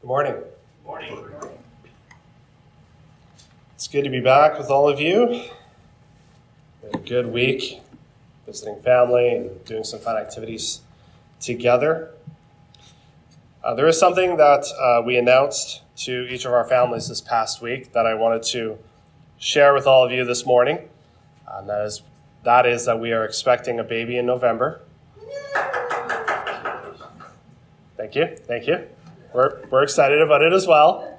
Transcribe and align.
Good 0.00 0.08
morning. 0.08 0.34
Good 0.34 0.86
Morning. 0.86 1.18
It's 3.74 3.88
good 3.88 4.04
to 4.04 4.10
be 4.10 4.20
back 4.20 4.58
with 4.58 4.70
all 4.70 4.88
of 4.88 5.00
you. 5.00 5.42
A 6.92 6.98
good 6.98 7.26
week 7.26 7.80
visiting 8.44 8.80
family 8.82 9.34
and 9.34 9.64
doing 9.64 9.84
some 9.84 9.98
fun 9.98 10.16
activities 10.16 10.82
together. 11.40 12.10
Uh, 13.64 13.74
there 13.74 13.86
is 13.88 13.98
something 13.98 14.36
that 14.36 14.66
uh, 14.78 15.02
we 15.04 15.16
announced 15.16 15.82
to 15.96 16.28
each 16.28 16.44
of 16.44 16.52
our 16.52 16.64
families 16.64 17.08
this 17.08 17.20
past 17.20 17.62
week 17.62 17.92
that 17.92 18.06
I 18.06 18.14
wanted 18.14 18.42
to 18.44 18.78
share 19.38 19.74
with 19.74 19.86
all 19.86 20.04
of 20.04 20.12
you 20.12 20.24
this 20.24 20.44
morning. 20.44 20.88
And 21.48 21.68
that 21.68 21.86
is 21.86 22.02
that 22.44 22.66
is 22.66 22.84
that 22.84 23.00
we 23.00 23.12
are 23.12 23.24
expecting 23.24 23.80
a 23.80 23.84
baby 23.84 24.18
in 24.18 24.26
November. 24.26 24.82
Thank 27.96 28.14
you. 28.14 28.36
Thank 28.46 28.66
you. 28.66 28.86
We're, 29.32 29.60
we're 29.70 29.82
excited 29.82 30.20
about 30.20 30.42
it 30.42 30.52
as 30.52 30.66
well. 30.66 31.18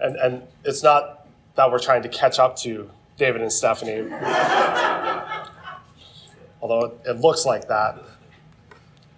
And, 0.00 0.16
and 0.16 0.42
it's 0.64 0.82
not 0.82 1.26
that 1.54 1.70
we're 1.70 1.78
trying 1.78 2.02
to 2.02 2.08
catch 2.08 2.38
up 2.38 2.56
to 2.56 2.90
David 3.16 3.40
and 3.42 3.52
Stephanie, 3.52 4.10
although 6.60 6.98
it 7.06 7.20
looks 7.20 7.46
like 7.46 7.68
that. 7.68 7.98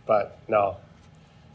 But 0.06 0.38
no, 0.48 0.76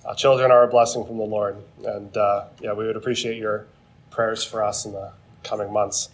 uh, 0.05 0.15
children 0.15 0.51
are 0.51 0.63
a 0.63 0.67
blessing 0.67 1.05
from 1.05 1.17
the 1.17 1.23
Lord. 1.23 1.57
And 1.85 2.15
uh, 2.17 2.45
yeah, 2.61 2.73
we 2.73 2.87
would 2.87 2.95
appreciate 2.95 3.37
your 3.37 3.67
prayers 4.09 4.43
for 4.43 4.63
us 4.63 4.85
in 4.85 4.93
the 4.93 5.11
coming 5.43 5.71
months. 5.71 6.09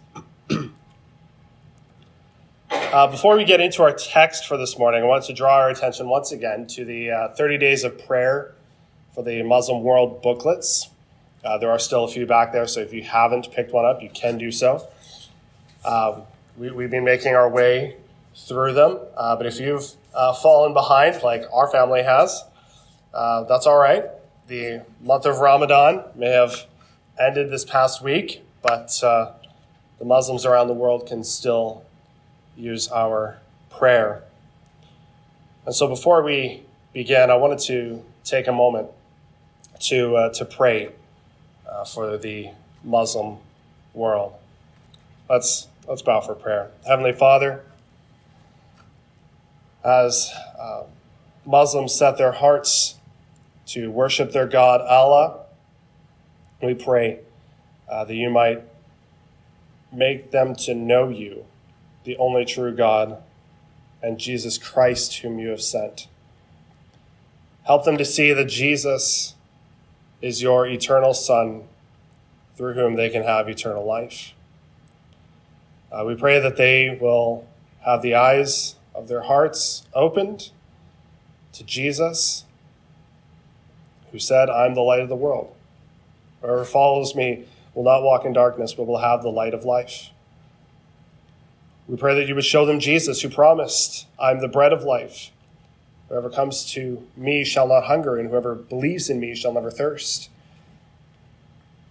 Uh, 2.71 3.07
before 3.07 3.35
we 3.35 3.43
get 3.43 3.59
into 3.59 3.83
our 3.83 3.91
text 3.91 4.47
for 4.47 4.55
this 4.55 4.77
morning, 4.77 5.03
I 5.03 5.05
want 5.05 5.25
to 5.25 5.33
draw 5.33 5.55
our 5.55 5.69
attention 5.69 6.07
once 6.07 6.31
again 6.31 6.65
to 6.67 6.85
the 6.85 7.11
uh, 7.11 7.27
30 7.35 7.57
Days 7.57 7.83
of 7.83 8.05
Prayer 8.05 8.54
for 9.15 9.23
the 9.23 9.41
Muslim 9.43 9.81
World 9.81 10.21
booklets. 10.21 10.89
Uh, 11.43 11.57
there 11.57 11.71
are 11.71 11.79
still 11.79 12.03
a 12.03 12.07
few 12.07 12.25
back 12.25 12.51
there, 12.51 12.67
so 12.67 12.81
if 12.81 12.91
you 12.93 13.01
haven't 13.01 13.49
picked 13.51 13.71
one 13.71 13.85
up, 13.85 14.01
you 14.01 14.09
can 14.09 14.37
do 14.37 14.51
so. 14.51 14.85
Um, 15.85 16.23
we, 16.57 16.67
have 16.67 16.91
been 16.91 17.05
making 17.05 17.33
our 17.33 17.49
way 17.49 17.95
through 18.35 18.73
them, 18.73 18.99
uh, 19.15 19.35
but 19.37 19.45
if 19.45 19.59
you've 19.59 19.89
uh, 20.13 20.33
fallen 20.33 20.73
behind, 20.73 21.23
like 21.23 21.43
our 21.53 21.71
family 21.71 22.03
has, 22.03 22.43
uh, 23.13 23.43
that's 23.43 23.65
all 23.65 23.77
right. 23.77 24.03
The 24.47 24.85
month 25.01 25.25
of 25.25 25.37
Ramadan 25.39 26.03
may 26.15 26.29
have 26.29 26.65
ended 27.19 27.49
this 27.51 27.63
past 27.63 28.03
week, 28.03 28.43
but 28.61 28.91
the 28.99 30.03
Muslims 30.03 30.45
around 30.45 30.67
the 30.67 30.73
world 30.73 31.07
can 31.07 31.23
still 31.23 31.83
use 32.57 32.89
our 32.89 33.37
prayer. 33.69 34.23
And 35.65 35.73
so 35.73 35.87
before 35.87 36.21
we 36.21 36.63
begin, 36.91 37.29
I 37.29 37.35
wanted 37.35 37.59
to 37.59 38.03
take 38.23 38.47
a 38.47 38.51
moment 38.51 38.89
to, 39.81 40.15
uh, 40.15 40.33
to 40.33 40.45
pray 40.45 40.89
uh, 41.69 41.85
for 41.85 42.17
the 42.17 42.49
Muslim 42.83 43.37
world. 43.93 44.33
Let's, 45.29 45.67
let's 45.87 46.01
bow 46.01 46.21
for 46.21 46.35
prayer. 46.35 46.71
Heavenly 46.87 47.13
Father, 47.13 47.63
as 49.83 50.31
uh, 50.59 50.83
Muslims 51.45 51.93
set 51.93 52.17
their 52.17 52.31
hearts 52.31 52.95
to 53.67 53.91
worship 53.91 54.31
their 54.31 54.47
God, 54.47 54.81
Allah, 54.81 55.45
we 56.61 56.73
pray 56.73 57.19
uh, 57.89 58.05
that 58.05 58.15
you 58.15 58.29
might 58.29 58.63
make 59.91 60.31
them 60.31 60.55
to 60.55 60.73
know 60.73 61.09
you 61.09 61.45
the 62.03 62.17
only 62.17 62.45
true 62.45 62.73
God, 62.73 63.17
and 64.01 64.17
Jesus 64.17 64.57
Christ, 64.57 65.17
whom 65.17 65.39
you 65.39 65.49
have 65.49 65.61
sent. 65.61 66.07
Help 67.63 67.83
them 67.83 67.97
to 67.97 68.05
see 68.05 68.31
that 68.31 68.45
Jesus 68.45 69.34
is 70.21 70.41
your 70.41 70.65
eternal 70.65 71.13
Son, 71.13 71.63
through 72.55 72.73
whom 72.73 72.95
they 72.95 73.09
can 73.09 73.23
have 73.23 73.49
eternal 73.49 73.85
life. 73.85 74.33
Uh, 75.91 76.03
we 76.05 76.15
pray 76.15 76.39
that 76.39 76.57
they 76.57 76.97
will 76.99 77.47
have 77.85 78.01
the 78.01 78.15
eyes 78.15 78.75
of 78.93 79.07
their 79.07 79.21
hearts 79.21 79.85
opened 79.93 80.51
to 81.53 81.63
Jesus, 81.63 82.45
who 84.11 84.19
said, 84.19 84.49
I'm 84.49 84.73
the 84.73 84.81
light 84.81 85.01
of 85.01 85.09
the 85.09 85.15
world. 85.15 85.53
Whoever 86.41 86.65
follows 86.65 87.15
me 87.15 87.45
will 87.73 87.83
not 87.83 88.03
walk 88.03 88.25
in 88.25 88.33
darkness, 88.33 88.73
but 88.73 88.87
will 88.87 88.99
have 88.99 89.21
the 89.21 89.29
light 89.29 89.53
of 89.53 89.63
life. 89.63 90.09
We 91.87 91.97
pray 91.97 92.15
that 92.15 92.27
you 92.27 92.35
would 92.35 92.45
show 92.45 92.65
them 92.65 92.79
Jesus, 92.79 93.21
who 93.21 93.29
promised, 93.29 94.07
I'm 94.19 94.39
the 94.39 94.47
bread 94.47 94.73
of 94.73 94.83
life. 94.83 95.31
Whoever 96.09 96.29
comes 96.29 96.65
to 96.73 97.07
me 97.15 97.43
shall 97.43 97.67
not 97.67 97.85
hunger, 97.85 98.17
and 98.17 98.29
whoever 98.29 98.55
believes 98.55 99.09
in 99.09 99.19
me 99.19 99.35
shall 99.35 99.53
never 99.53 99.71
thirst. 99.71 100.29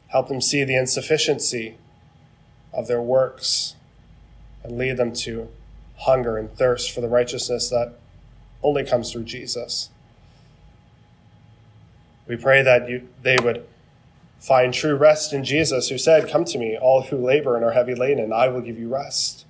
Help 0.08 0.28
them 0.28 0.40
see 0.40 0.62
the 0.62 0.76
insufficiency 0.76 1.76
of 2.72 2.86
their 2.86 3.02
works 3.02 3.74
and 4.62 4.78
lead 4.78 4.96
them 4.96 5.12
to 5.12 5.48
hunger 5.98 6.38
and 6.38 6.52
thirst 6.56 6.92
for 6.92 7.00
the 7.00 7.08
righteousness 7.08 7.68
that 7.70 7.94
only 8.62 8.84
comes 8.84 9.12
through 9.12 9.24
Jesus. 9.24 9.90
We 12.26 12.36
pray 12.36 12.62
that 12.62 12.88
you, 12.88 13.08
they 13.22 13.36
would 13.38 13.66
find 14.38 14.72
true 14.72 14.94
rest 14.94 15.32
in 15.32 15.44
Jesus, 15.44 15.88
who 15.88 15.98
said, 15.98 16.30
Come 16.30 16.44
to 16.46 16.58
me, 16.58 16.76
all 16.76 17.02
who 17.02 17.16
labor 17.16 17.56
and 17.56 17.64
are 17.64 17.72
heavy 17.72 17.94
laden, 17.94 18.22
and 18.22 18.32
I 18.32 18.48
will 18.48 18.60
give 18.60 18.78
you 18.78 18.88
rest. 18.88 19.44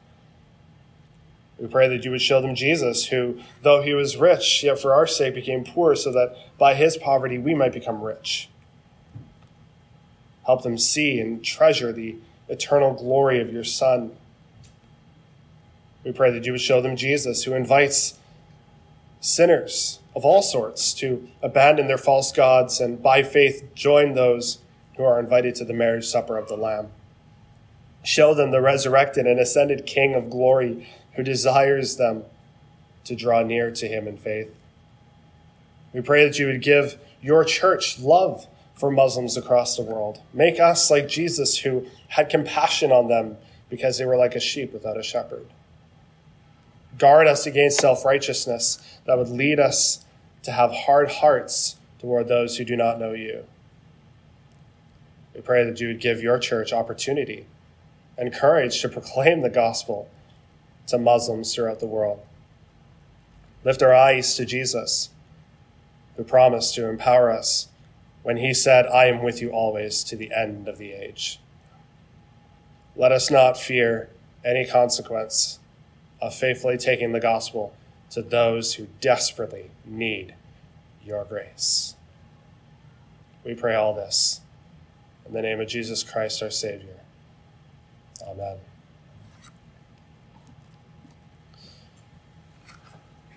We 1.58 1.68
pray 1.68 1.88
that 1.88 2.04
you 2.04 2.10
would 2.10 2.22
show 2.22 2.40
them 2.40 2.54
Jesus, 2.54 3.06
who, 3.06 3.40
though 3.62 3.80
he 3.80 3.94
was 3.94 4.16
rich, 4.16 4.64
yet 4.64 4.78
for 4.78 4.92
our 4.92 5.06
sake 5.06 5.34
became 5.34 5.64
poor, 5.64 5.94
so 5.94 6.10
that 6.12 6.36
by 6.58 6.74
his 6.74 6.96
poverty 6.96 7.38
we 7.38 7.54
might 7.54 7.72
become 7.72 8.02
rich. 8.02 8.48
Help 10.46 10.62
them 10.62 10.76
see 10.76 11.20
and 11.20 11.44
treasure 11.44 11.92
the 11.92 12.16
eternal 12.48 12.92
glory 12.92 13.40
of 13.40 13.52
your 13.52 13.64
Son. 13.64 14.12
We 16.04 16.12
pray 16.12 16.30
that 16.32 16.44
you 16.44 16.52
would 16.52 16.60
show 16.60 16.82
them 16.82 16.96
Jesus, 16.96 17.44
who 17.44 17.54
invites 17.54 18.18
sinners 19.20 20.00
of 20.14 20.24
all 20.24 20.42
sorts 20.42 20.92
to 20.94 21.28
abandon 21.42 21.86
their 21.86 21.98
false 21.98 22.30
gods 22.30 22.80
and 22.80 23.02
by 23.02 23.22
faith 23.22 23.74
join 23.74 24.12
those 24.12 24.58
who 24.96 25.04
are 25.04 25.18
invited 25.18 25.54
to 25.54 25.64
the 25.64 25.72
marriage 25.72 26.06
supper 26.06 26.36
of 26.36 26.48
the 26.48 26.56
Lamb. 26.56 26.88
Show 28.02 28.34
them 28.34 28.50
the 28.50 28.60
resurrected 28.60 29.26
and 29.26 29.40
ascended 29.40 29.86
King 29.86 30.14
of 30.14 30.28
glory 30.28 30.86
who 31.16 31.22
desires 31.22 31.96
them 31.96 32.24
to 33.04 33.14
draw 33.14 33.42
near 33.42 33.70
to 33.70 33.88
him 33.88 34.08
in 34.08 34.16
faith. 34.16 34.54
We 35.92 36.00
pray 36.00 36.24
that 36.24 36.38
you 36.38 36.46
would 36.46 36.62
give 36.62 36.98
your 37.22 37.44
church 37.44 37.98
love 38.00 38.46
for 38.74 38.90
Muslims 38.90 39.36
across 39.36 39.76
the 39.76 39.82
world. 39.82 40.20
Make 40.32 40.58
us 40.58 40.90
like 40.90 41.08
Jesus, 41.08 41.58
who 41.58 41.86
had 42.08 42.28
compassion 42.28 42.90
on 42.90 43.08
them 43.08 43.36
because 43.70 43.98
they 43.98 44.04
were 44.04 44.16
like 44.16 44.34
a 44.34 44.40
sheep 44.40 44.72
without 44.72 44.98
a 44.98 45.02
shepherd. 45.02 45.46
Guard 46.98 47.26
us 47.26 47.46
against 47.46 47.80
self 47.80 48.04
righteousness 48.04 48.78
that 49.06 49.16
would 49.16 49.28
lead 49.28 49.60
us 49.60 50.04
to 50.42 50.52
have 50.52 50.72
hard 50.72 51.10
hearts 51.10 51.76
toward 51.98 52.28
those 52.28 52.56
who 52.56 52.64
do 52.64 52.76
not 52.76 52.98
know 52.98 53.12
you. 53.12 53.44
We 55.34 55.40
pray 55.40 55.64
that 55.64 55.80
you 55.80 55.88
would 55.88 56.00
give 56.00 56.22
your 56.22 56.38
church 56.38 56.72
opportunity 56.72 57.46
and 58.16 58.32
courage 58.32 58.80
to 58.82 58.88
proclaim 58.88 59.40
the 59.40 59.50
gospel 59.50 60.08
to 60.86 60.98
Muslims 60.98 61.54
throughout 61.54 61.80
the 61.80 61.86
world. 61.86 62.20
Lift 63.64 63.82
our 63.82 63.94
eyes 63.94 64.34
to 64.36 64.44
Jesus, 64.44 65.10
who 66.16 66.24
promised 66.24 66.74
to 66.74 66.88
empower 66.88 67.30
us 67.30 67.68
when 68.22 68.36
he 68.36 68.54
said, 68.54 68.86
I 68.86 69.06
am 69.06 69.22
with 69.22 69.40
you 69.40 69.50
always 69.50 70.04
to 70.04 70.16
the 70.16 70.32
end 70.34 70.68
of 70.68 70.78
the 70.78 70.92
age. 70.92 71.40
Let 72.96 73.12
us 73.12 73.30
not 73.30 73.58
fear 73.58 74.10
any 74.44 74.66
consequence 74.66 75.58
of 76.20 76.34
faithfully 76.34 76.78
taking 76.78 77.12
the 77.12 77.20
gospel 77.20 77.74
to 78.10 78.22
those 78.22 78.74
who 78.74 78.86
desperately 79.00 79.70
need 79.84 80.34
your 81.04 81.24
grace. 81.24 81.94
We 83.44 83.54
pray 83.54 83.74
all 83.74 83.94
this 83.94 84.40
in 85.26 85.32
the 85.32 85.42
name 85.42 85.60
of 85.60 85.68
Jesus 85.68 86.02
Christ, 86.02 86.42
our 86.42 86.50
Savior. 86.50 87.00
Amen. 88.26 88.58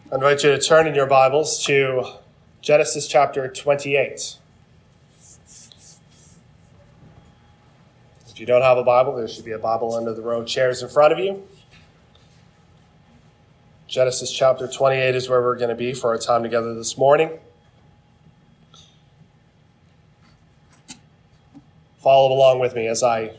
I 0.09 0.15
invite 0.15 0.41
you 0.41 0.51
to 0.51 0.59
turn 0.59 0.87
in 0.87 0.95
your 0.95 1.05
Bibles 1.05 1.65
to 1.65 2.05
Genesis 2.61 3.09
chapter 3.09 3.49
28. 3.49 4.37
If 8.29 8.39
you 8.39 8.45
don't 8.45 8.61
have 8.61 8.77
a 8.77 8.85
Bible, 8.85 9.17
there 9.17 9.27
should 9.27 9.43
be 9.43 9.51
a 9.51 9.59
Bible 9.59 9.93
under 9.95 10.13
the 10.13 10.21
row 10.21 10.39
of 10.39 10.47
chairs 10.47 10.81
in 10.81 10.87
front 10.87 11.11
of 11.11 11.19
you. 11.19 11.45
Genesis 13.89 14.31
chapter 14.31 14.65
28 14.65 15.13
is 15.13 15.27
where 15.27 15.41
we're 15.41 15.57
going 15.57 15.71
to 15.71 15.75
be 15.75 15.93
for 15.93 16.11
our 16.11 16.17
time 16.17 16.41
together 16.41 16.73
this 16.73 16.97
morning. 16.97 17.37
Follow 21.97 22.33
along 22.33 22.59
with 22.59 22.75
me 22.75 22.87
as 22.87 23.03
I 23.03 23.35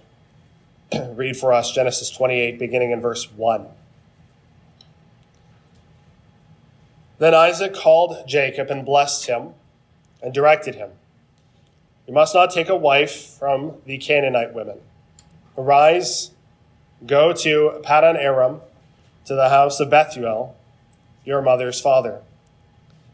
read 1.13 1.39
for 1.39 1.55
us 1.55 1.73
Genesis 1.73 2.11
28, 2.11 2.59
beginning 2.59 2.91
in 2.91 3.01
verse 3.01 3.33
1. 3.33 3.67
Then 7.19 7.35
Isaac 7.35 7.75
called 7.75 8.27
Jacob 8.27 8.71
and 8.71 8.87
blessed 8.87 9.27
him 9.27 9.55
and 10.23 10.33
directed 10.33 10.77
him 10.77 10.91
You 12.07 12.15
must 12.15 12.35
not 12.35 12.51
take 12.51 12.69
a 12.69 12.77
wife 12.77 13.37
from 13.39 13.75
the 13.85 13.99
Canaanite 13.99 14.55
women. 14.55 14.79
Arise, 15.57 16.31
go 17.07 17.33
to 17.33 17.81
Paddan 17.83 18.17
Aram, 18.17 18.61
to 19.25 19.35
the 19.35 19.49
house 19.51 19.81
of 19.81 19.91
Bethuel, 19.91 20.57
your 21.25 21.43
mother's 21.43 21.81
father, 21.81 22.23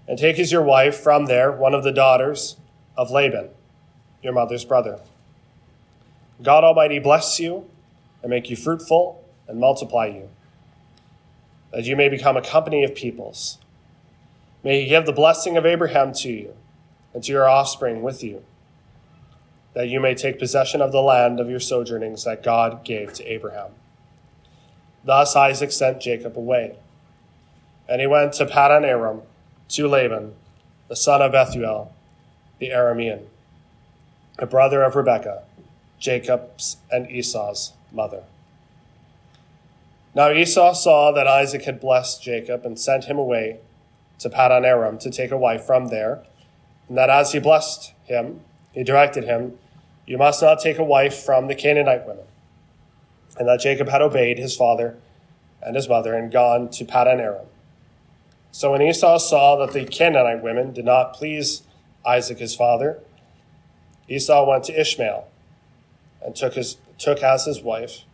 and 0.07 0.19
take 0.19 0.39
as 0.39 0.53
your 0.53 0.63
wife 0.63 0.97
from 0.97 1.27
there 1.27 1.51
one 1.51 1.75
of 1.75 1.83
the 1.83 1.91
daughters 1.91 2.57
of 2.97 3.11
Laban, 3.11 3.49
your 4.23 4.33
mother's 4.33 4.65
brother. 4.65 5.01
God 6.43 6.63
Almighty 6.63 6.99
bless 6.99 7.41
you 7.41 7.69
and 8.23 8.31
make 8.31 8.51
you 8.51 8.57
fruitful 8.57 9.25
and 9.49 9.59
multiply 9.59 10.07
you, 10.07 10.29
that 11.73 11.85
you 11.85 11.97
may 11.97 12.09
become 12.09 12.37
a 12.37 12.43
company 12.43 12.85
of 12.85 12.95
peoples. 12.95 13.59
May 14.65 14.81
he 14.81 14.89
give 14.89 15.07
the 15.07 15.13
blessing 15.13 15.57
of 15.57 15.67
Abraham 15.67 16.13
to 16.15 16.33
you 16.33 16.55
and 17.13 17.23
to 17.23 17.31
your 17.31 17.49
offspring 17.49 18.03
with 18.03 18.25
you 18.25 18.43
that 19.75 19.89
you 19.89 20.01
may 20.01 20.15
take 20.15 20.39
possession 20.39 20.81
of 20.81 20.93
the 20.93 21.03
land 21.03 21.41
of 21.41 21.51
your 21.51 21.61
sojournings 21.61 22.25
that 22.25 22.43
God 22.43 22.85
gave 22.85 23.13
to 23.15 23.25
Abraham. 23.25 23.73
Thus 25.05 25.37
Isaac 25.37 25.73
sent 25.73 26.01
Jacob 26.01 26.39
away. 26.39 26.77
And 27.89 28.01
he 28.01 28.07
went 28.07 28.33
to 28.35 28.47
Paddan 28.47 28.85
Aram 28.85 29.23
to 29.71 29.89
Laban, 29.89 30.35
the 30.89 30.97
son 30.97 31.21
of 31.21 31.33
Bethuel, 31.33 31.93
the 32.59 32.71
Aramean, 32.71 33.25
a 34.39 34.47
brother 34.47 34.83
of 34.83 34.97
Rebekah, 34.97 35.43
Jacob's 35.99 36.79
and 36.91 37.11
Esau's 37.11 37.73
mother. 37.93 38.23
Now 40.15 40.31
Esau 40.31 40.73
saw 40.73 41.11
that 41.13 41.27
Isaac 41.27 41.65
had 41.65 41.81
blessed 41.81 42.23
Jacob 42.23 42.65
and 42.65 42.79
sent 42.79 43.05
him 43.05 43.19
away 43.19 43.59
to 44.19 44.31
Paddan 44.31 44.65
Aram 44.65 44.99
to 44.99 45.11
take 45.11 45.31
a 45.31 45.37
wife 45.37 45.65
from 45.65 45.89
there, 45.89 46.23
and 46.89 46.97
that 46.97 47.11
as 47.11 47.33
he 47.33 47.39
blessed 47.39 47.93
him, 48.05 48.41
he 48.73 48.85
directed 48.85 49.25
him 49.25 49.59
you 50.07 50.19
must 50.19 50.43
not 50.43 50.61
take 50.61 50.79
a 50.79 50.85
wife 50.85 51.23
from 51.23 51.47
the 51.47 51.55
Canaanite 51.55 52.07
women. 52.07 52.25
And 53.39 53.49
that 53.49 53.61
Jacob 53.61 53.89
had 53.89 54.03
obeyed 54.03 54.39
his 54.39 54.55
father 54.55 54.97
and 55.63 55.75
his 55.75 55.89
mother 55.89 56.15
and 56.15 56.31
gone 56.31 56.69
to 56.71 56.85
Paddan 56.85 57.21
Aram. 57.21 57.47
So 58.53 58.73
when 58.73 58.83
Esau 58.83 59.19
saw 59.19 59.57
that 59.57 59.73
the 59.73 59.85
Canaanite 59.85 60.43
women 60.43 60.73
did 60.73 60.85
not 60.85 61.15
please 61.15 61.63
Isaac 62.07 62.39
his 62.39 62.55
father, 62.55 63.01
Esau 64.09 64.49
went 64.49 64.65
to 64.65 64.79
Ishmael 64.79 65.27
and 66.25 66.37
took, 66.37 66.55
his, 66.55 66.77
took 66.99 67.23
as 67.23 67.47
his 67.47 67.63
wife, 67.63 68.05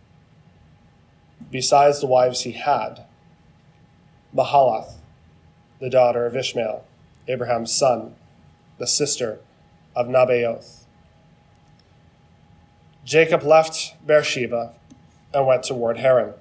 besides 1.50 2.00
the 2.00 2.06
wives 2.06 2.43
he 2.43 2.53
had, 2.53 3.05
Mahalath, 4.35 4.94
the 5.81 5.91
daughter 5.91 6.27
of 6.27 6.37
Ishmael, 6.37 6.85
Abraham's 7.27 7.73
son, 7.73 8.15
the 8.79 8.87
sister 8.87 9.41
of 9.97 10.06
Nebaioth. 10.06 10.85
Jacob 13.05 13.43
left 13.43 13.97
Beersheba 14.06 14.75
and 15.32 15.47
went 15.47 15.65
toward 15.65 15.97
Haran. 15.99 16.35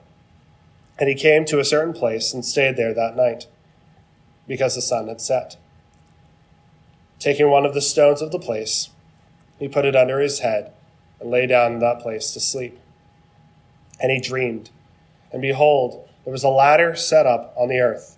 And 0.99 1.07
he 1.07 1.15
came 1.15 1.45
to 1.45 1.59
a 1.59 1.65
certain 1.65 1.93
place 1.93 2.33
and 2.33 2.43
stayed 2.43 2.75
there 2.75 2.93
that 2.93 3.15
night, 3.15 3.47
because 4.47 4.75
the 4.75 4.81
sun 4.81 5.07
had 5.07 5.21
set. 5.21 5.55
Taking 7.17 7.49
one 7.49 7.65
of 7.65 7.73
the 7.73 7.81
stones 7.81 8.21
of 8.21 8.31
the 8.31 8.39
place, 8.39 8.89
he 9.57 9.69
put 9.69 9.85
it 9.85 9.95
under 9.95 10.19
his 10.19 10.39
head 10.39 10.73
and 11.19 11.31
lay 11.31 11.47
down 11.47 11.73
in 11.73 11.79
that 11.79 11.99
place 11.99 12.33
to 12.33 12.39
sleep. 12.39 12.77
And 14.01 14.11
he 14.11 14.19
dreamed, 14.19 14.69
and 15.31 15.41
behold, 15.41 16.07
there 16.23 16.31
was 16.31 16.43
a 16.43 16.49
ladder 16.49 16.95
set 16.95 17.25
up 17.25 17.53
on 17.57 17.69
the 17.69 17.79
earth, 17.79 18.17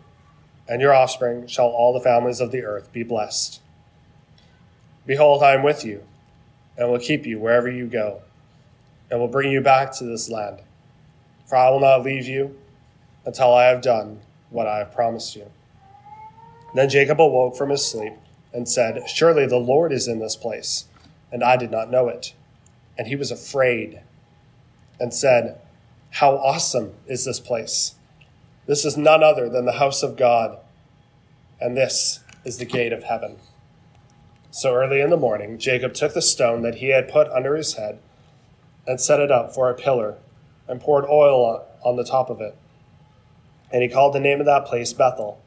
and 0.71 0.79
your 0.79 0.93
offspring 0.93 1.45
shall 1.47 1.65
all 1.65 1.91
the 1.91 1.99
families 1.99 2.39
of 2.39 2.51
the 2.51 2.63
earth 2.63 2.93
be 2.93 3.03
blessed. 3.03 3.59
Behold, 5.05 5.43
I 5.43 5.53
am 5.53 5.63
with 5.63 5.83
you, 5.83 6.05
and 6.77 6.89
will 6.89 6.97
keep 6.97 7.25
you 7.25 7.39
wherever 7.39 7.69
you 7.69 7.87
go 7.87 8.21
and 9.09 9.19
will 9.19 9.27
bring 9.27 9.51
you 9.51 9.59
back 9.59 9.91
to 9.97 10.05
this 10.05 10.29
land. 10.29 10.61
For 11.45 11.57
I 11.57 11.69
will 11.69 11.81
not 11.81 12.03
leave 12.03 12.25
you 12.25 12.57
until 13.25 13.53
I 13.53 13.65
have 13.65 13.81
done 13.81 14.21
what 14.49 14.65
I 14.65 14.77
have 14.77 14.95
promised 14.95 15.35
you. 15.35 15.51
Then 16.73 16.87
Jacob 16.87 17.19
awoke 17.19 17.57
from 17.57 17.71
his 17.71 17.85
sleep 17.85 18.13
and 18.53 18.69
said, 18.69 19.09
Surely 19.09 19.45
the 19.45 19.57
Lord 19.57 19.91
is 19.91 20.07
in 20.07 20.19
this 20.19 20.37
place, 20.37 20.85
and 21.33 21.43
I 21.43 21.57
did 21.57 21.69
not 21.69 21.91
know 21.91 22.07
it. 22.07 22.33
And 22.97 23.09
he 23.09 23.17
was 23.17 23.29
afraid 23.29 23.99
and 25.01 25.13
said, 25.13 25.59
How 26.11 26.37
awesome 26.37 26.93
is 27.07 27.25
this 27.25 27.41
place! 27.41 27.95
This 28.71 28.85
is 28.85 28.95
none 28.95 29.21
other 29.21 29.49
than 29.49 29.65
the 29.65 29.79
house 29.79 30.01
of 30.01 30.15
God, 30.15 30.57
and 31.59 31.75
this 31.75 32.21
is 32.45 32.57
the 32.57 32.63
gate 32.63 32.93
of 32.93 33.03
heaven. 33.03 33.35
So 34.49 34.73
early 34.73 35.01
in 35.01 35.09
the 35.09 35.17
morning, 35.17 35.57
Jacob 35.57 35.93
took 35.93 36.13
the 36.13 36.21
stone 36.21 36.61
that 36.61 36.75
he 36.75 36.87
had 36.87 37.09
put 37.09 37.27
under 37.31 37.57
his 37.57 37.73
head 37.73 37.99
and 38.87 39.01
set 39.01 39.19
it 39.19 39.29
up 39.29 39.53
for 39.53 39.69
a 39.69 39.75
pillar, 39.75 40.19
and 40.69 40.79
poured 40.79 41.03
oil 41.03 41.67
on 41.83 41.97
the 41.97 42.05
top 42.05 42.29
of 42.29 42.39
it. 42.39 42.55
And 43.73 43.83
he 43.83 43.89
called 43.89 44.15
the 44.15 44.21
name 44.21 44.39
of 44.39 44.45
that 44.45 44.67
place 44.67 44.93
Bethel, 44.93 45.41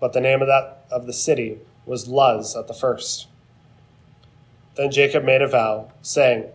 but 0.00 0.12
the 0.12 0.20
name 0.20 0.42
of 0.42 0.48
that 0.48 0.84
of 0.90 1.06
the 1.06 1.12
city 1.12 1.60
was 1.86 2.08
Luz 2.08 2.56
at 2.56 2.66
the 2.66 2.74
first. 2.74 3.28
Then 4.76 4.90
Jacob 4.90 5.22
made 5.22 5.42
a 5.42 5.46
vow, 5.46 5.92
saying, 6.02 6.46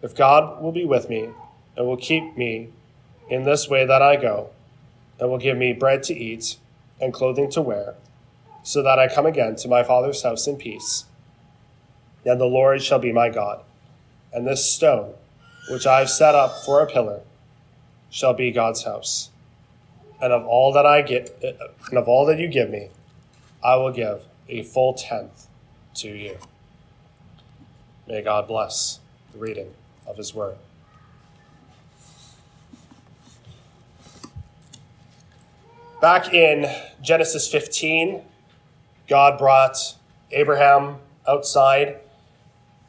If 0.00 0.14
God 0.14 0.62
will 0.62 0.70
be 0.70 0.84
with 0.84 1.10
me 1.10 1.30
and 1.76 1.86
will 1.88 1.96
keep 1.96 2.36
me 2.36 2.68
in 3.28 3.42
this 3.42 3.68
way 3.68 3.84
that 3.84 4.00
I 4.00 4.14
go, 4.14 4.50
and 5.18 5.30
will 5.30 5.38
give 5.38 5.56
me 5.56 5.72
bread 5.72 6.02
to 6.04 6.14
eat 6.14 6.56
and 7.00 7.12
clothing 7.12 7.50
to 7.50 7.62
wear, 7.62 7.94
so 8.62 8.82
that 8.82 8.98
I 8.98 9.12
come 9.12 9.26
again 9.26 9.56
to 9.56 9.68
my 9.68 9.82
father's 9.82 10.22
house 10.22 10.46
in 10.46 10.56
peace, 10.56 11.04
then 12.24 12.38
the 12.38 12.46
Lord 12.46 12.82
shall 12.82 12.98
be 12.98 13.12
my 13.12 13.28
God 13.28 13.62
and 14.36 14.46
this 14.46 14.70
stone, 14.70 15.14
which 15.70 15.86
I 15.86 16.00
have 16.00 16.10
set 16.10 16.34
up 16.34 16.62
for 16.64 16.82
a 16.82 16.86
pillar, 16.86 17.22
shall 18.10 18.34
be 18.34 18.50
God's 18.50 18.84
house. 18.84 19.30
And 20.20 20.30
of 20.30 20.44
all 20.44 20.72
that 20.74 20.84
I 20.84 21.00
get, 21.00 21.42
and 21.42 21.98
of 21.98 22.06
all 22.06 22.26
that 22.26 22.38
you 22.38 22.46
give 22.46 22.68
me, 22.68 22.90
I 23.64 23.76
will 23.76 23.92
give 23.92 24.22
a 24.48 24.62
full 24.62 24.92
tenth 24.92 25.46
to 25.96 26.08
you. 26.08 26.36
May 28.06 28.20
God 28.20 28.46
bless 28.46 29.00
the 29.32 29.38
reading 29.38 29.72
of 30.06 30.18
His 30.18 30.34
word. 30.34 30.56
Back 36.00 36.34
in 36.34 36.66
Genesis 37.00 37.50
15, 37.50 38.20
God 39.08 39.38
brought 39.38 39.96
Abraham 40.30 40.96
outside 41.26 42.00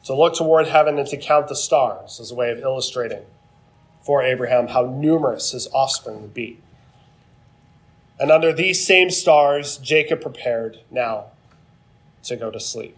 to 0.03 0.13
look 0.13 0.35
toward 0.35 0.67
heaven 0.67 0.99
and 0.99 1.07
to 1.07 1.15
count 1.15 1.47
the 1.47 1.55
stars 1.55 2.19
as 2.19 2.31
a 2.31 2.35
way 2.35 2.51
of 2.51 2.59
illustrating 2.59 3.23
for 4.01 4.21
Abraham 4.21 4.67
how 4.67 4.85
numerous 4.85 5.51
his 5.51 5.69
offspring 5.73 6.21
would 6.21 6.33
be. 6.33 6.59
And 8.19 8.29
under 8.29 8.51
these 8.51 8.85
same 8.85 9.09
stars, 9.09 9.77
Jacob 9.77 10.21
prepared 10.21 10.79
now 10.91 11.27
to 12.23 12.35
go 12.35 12.51
to 12.51 12.59
sleep. 12.59 12.97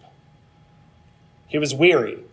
He 1.46 1.58
was 1.58 1.72
weary. 1.72 2.24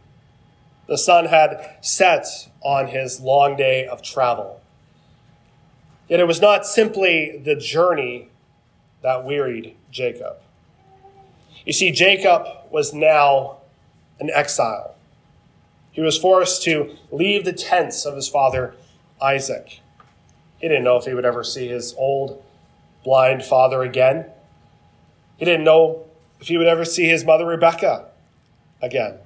The 0.88 0.98
sun 0.98 1.26
had 1.26 1.78
set 1.82 2.26
on 2.62 2.88
his 2.88 3.20
long 3.20 3.56
day 3.56 3.86
of 3.86 4.02
travel. 4.02 4.62
Yet 6.08 6.20
it 6.20 6.28
was 6.28 6.42
not 6.42 6.66
simply 6.66 7.38
the 7.44 7.56
journey 7.56 8.30
that 9.02 9.26
wearied 9.26 9.76
Jacob. 9.92 10.38
You 11.66 11.74
see, 11.74 11.92
Jacob 11.92 12.48
was 12.72 12.94
now 12.94 13.58
an 14.20 14.30
exile. 14.30 14.96
He 15.92 16.02
was 16.02 16.18
forced 16.18 16.64
to 16.64 16.96
leave 17.12 17.44
the 17.44 17.54
tents 17.54 18.06
of 18.06 18.16
his 18.16 18.30
father 18.30 18.76
Isaac. 19.22 19.82
He 20.60 20.68
didn't 20.68 20.84
know 20.84 20.98
if 20.98 21.06
he 21.06 21.14
would 21.14 21.26
ever 21.26 21.44
see 21.44 21.68
his 21.68 21.94
old 21.98 22.44
blind 23.04 23.44
father 23.44 23.84
again. 23.84 24.26
He 25.38 25.46
didn't 25.46 25.64
know 25.64 26.06
if 26.40 26.48
he 26.48 26.58
would 26.58 26.68
ever 26.68 26.86
see 26.86 27.08
his 27.08 27.26
mother 27.26 27.46
Rebecca 27.46 28.06
again. 28.82 29.18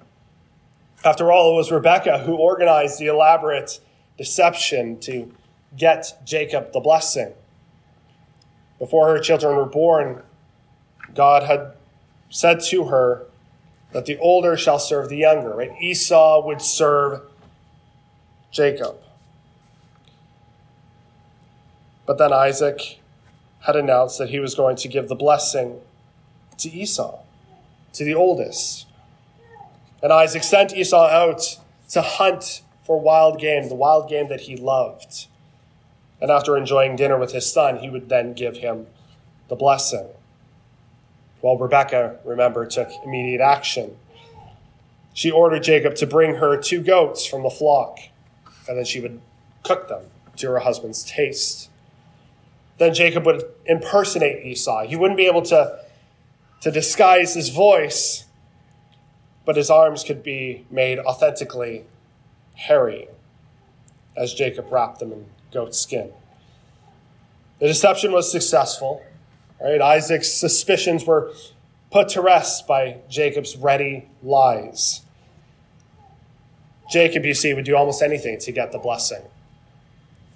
After 1.04 1.32
all, 1.32 1.54
it 1.54 1.56
was 1.56 1.72
Rebecca 1.72 2.20
who 2.20 2.36
organized 2.36 3.00
the 3.00 3.08
elaborate 3.08 3.80
deception 4.18 5.00
to 5.02 5.34
get 5.76 6.20
Jacob 6.26 6.74
the 6.74 6.80
blessing. 6.80 7.34
Before 8.80 9.08
her 9.08 9.20
children 9.20 9.56
were 9.56 9.66
born, 9.66 10.24
God 11.14 11.44
had 11.44 11.74
said 12.30 12.62
to 12.62 12.86
her, 12.86 13.28
that 13.92 14.06
the 14.06 14.18
older 14.20 14.58
shall 14.58 14.80
serve 14.80 15.10
the 15.10 15.18
younger, 15.18 15.54
right? 15.56 15.72
Esau 15.82 16.46
would 16.46 16.62
serve 16.62 17.22
Jacob. 18.52 18.98
But 22.06 22.18
then 22.18 22.34
Isaac 22.34 23.00
had 23.62 23.76
announced 23.76 24.18
that 24.18 24.30
he 24.30 24.40
was 24.40 24.56
going 24.56 24.76
to 24.78 24.88
give 24.88 25.08
the 25.08 25.16
blessing 25.16 25.80
to 26.58 26.70
Esau, 26.70 27.20
to 27.94 28.04
the 28.04 28.14
oldest. 28.14 28.88
And 30.02 30.12
Isaac 30.12 30.44
sent 30.44 30.74
Esau 30.74 31.08
out 31.08 31.60
to 31.90 32.02
hunt 32.02 32.62
for 32.84 33.00
wild 33.00 33.40
game, 33.40 33.70
the 33.70 33.76
wild 33.76 34.10
game 34.10 34.30
that 34.30 34.42
he 34.42 34.56
loved. 34.56 35.28
And 36.22 36.30
after 36.30 36.56
enjoying 36.56 36.96
dinner 36.96 37.18
with 37.18 37.32
his 37.32 37.52
son, 37.52 37.78
he 37.78 37.90
would 37.90 38.08
then 38.08 38.34
give 38.34 38.58
him 38.58 38.86
the 39.50 39.56
blessing. 39.56 40.08
Well, 41.42 41.58
Rebekah, 41.58 42.20
remember, 42.24 42.66
took 42.68 42.90
immediate 43.04 43.42
action. 43.42 43.98
She 45.14 45.32
ordered 45.32 45.64
Jacob 45.64 45.96
to 45.96 46.06
bring 46.06 46.36
her 46.36 46.56
two 46.62 46.82
goats 46.82 47.26
from 47.26 47.42
the 47.42 47.50
flock, 47.50 47.98
and 48.70 48.78
then 48.78 48.86
she 48.86 49.00
would 49.00 49.20
cook 49.64 49.88
them 49.88 50.04
to 50.38 50.48
her 50.52 50.60
husband's 50.60 51.04
taste. 51.04 51.70
Then 52.78 52.94
Jacob 52.94 53.26
would 53.26 53.44
impersonate 53.66 54.46
Esau. 54.46 54.86
He 54.86 54.96
wouldn't 54.96 55.18
be 55.18 55.26
able 55.26 55.42
to, 55.44 55.80
to 56.62 56.72
disguise 56.72 57.34
his 57.34 57.50
voice, 57.50 58.26
but 59.44 59.56
his 59.56 59.70
arms 59.70 60.04
could 60.04 60.22
be 60.22 60.66
made 60.70 61.00
authentically 61.00 61.86
hairy 62.54 63.08
as 64.16 64.34
Jacob 64.34 64.72
wrapped 64.72 65.00
them 65.00 65.12
in 65.12 65.26
goat 65.52 65.76
skin. 65.76 66.12
The 67.60 67.68
deception 67.68 68.12
was 68.12 68.32
successful. 68.32 69.04
Right? 69.62 69.82
Isaac's 69.82 70.32
suspicions 70.34 71.06
were 71.06 71.32
put 71.92 72.10
to 72.10 72.22
rest 72.22 72.66
by 72.68 72.98
Jacob's 73.10 73.56
ready 73.56 74.08
lies. 74.24 75.02
Jacob, 76.90 77.26
you 77.26 77.34
see, 77.34 77.54
would 77.54 77.66
do 77.66 77.76
almost 77.76 78.02
anything 78.02 78.40
to 78.40 78.52
get 78.52 78.72
the 78.72 78.78
blessing, 78.78 79.22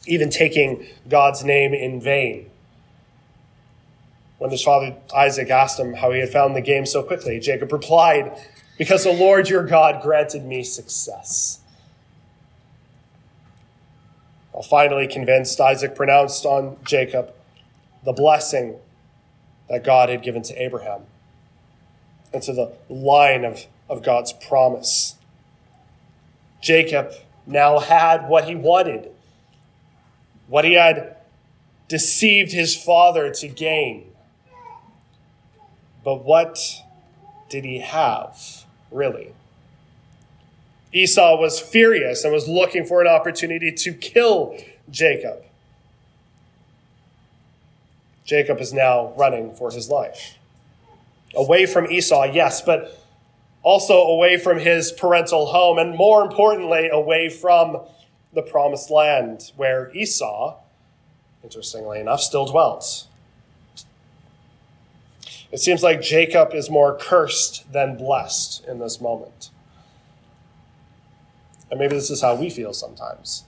even 0.06 0.30
taking 0.30 0.86
God's 1.10 1.44
name 1.44 1.74
in 1.74 2.00
vain. 2.00 2.50
When 4.38 4.52
his 4.52 4.64
father 4.64 4.96
Isaac 5.16 5.50
asked 5.50 5.80
him 5.80 5.94
how 5.94 6.12
he 6.12 6.20
had 6.20 6.30
found 6.30 6.56
the 6.56 6.62
game 6.62 6.86
so 6.86 7.02
quickly, 7.04 7.40
Jacob 7.40 7.72
replied, 7.72 8.32
Because 8.78 9.04
the 9.04 9.14
Lord 9.14 9.50
your 9.50 9.66
God 9.66 10.02
granted 10.02 10.46
me 10.46 10.64
success. 10.64 11.60
Finally 14.64 15.08
convinced, 15.08 15.60
Isaac 15.60 15.96
pronounced 15.96 16.46
on 16.46 16.78
Jacob 16.86 17.34
the 18.04 18.14
blessing 18.14 18.78
that 19.70 19.84
God 19.84 20.10
had 20.10 20.22
given 20.22 20.42
to 20.44 20.62
Abraham 20.62 21.02
and 22.34 22.42
to 22.44 22.54
the 22.54 22.74
line 22.90 23.44
of, 23.44 23.66
of 23.90 24.04
God's 24.04 24.32
promise. 24.32 25.16
Jacob 26.62 27.12
now 27.46 27.80
had 27.80 28.28
what 28.28 28.46
he 28.46 28.56
wanted, 28.56 29.12
what 30.48 30.66
he 30.66 30.74
had 30.74 31.18
deceived 31.88 32.52
his 32.52 32.76
father 32.76 33.32
to 33.32 33.48
gain. 33.48 34.12
But 36.04 36.24
what 36.24 36.60
did 37.50 37.66
he 37.66 37.80
have, 37.80 38.66
really? 38.92 39.34
Esau 40.96 41.38
was 41.38 41.60
furious 41.60 42.24
and 42.24 42.32
was 42.32 42.48
looking 42.48 42.86
for 42.86 43.02
an 43.02 43.08
opportunity 43.08 43.70
to 43.70 43.94
kill 43.94 44.58
Jacob. 44.90 45.44
Jacob 48.24 48.62
is 48.62 48.72
now 48.72 49.12
running 49.18 49.54
for 49.54 49.70
his 49.70 49.90
life. 49.90 50.38
Away 51.36 51.66
from 51.66 51.92
Esau, 51.92 52.24
yes, 52.24 52.62
but 52.62 52.98
also 53.62 53.96
away 53.96 54.38
from 54.38 54.58
his 54.58 54.94
parental 54.94 55.48
home, 55.48 55.78
and 55.78 55.98
more 55.98 56.24
importantly, 56.24 56.88
away 56.90 57.28
from 57.28 57.82
the 58.34 58.42
promised 58.42 58.90
land 58.90 59.52
where 59.58 59.92
Esau, 59.94 60.56
interestingly 61.44 62.00
enough, 62.00 62.22
still 62.22 62.46
dwells. 62.46 63.08
It 65.52 65.60
seems 65.60 65.84
like 65.84 66.02
Jacob 66.02 66.54
is 66.54 66.70
more 66.70 66.98
cursed 66.98 67.70
than 67.74 67.98
blessed 67.98 68.66
in 68.66 68.80
this 68.80 69.02
moment. 69.02 69.50
And 71.76 71.82
maybe 71.82 71.96
this 71.96 72.10
is 72.10 72.22
how 72.22 72.36
we 72.36 72.50
feel 72.50 72.72
sometimes. 72.72 73.44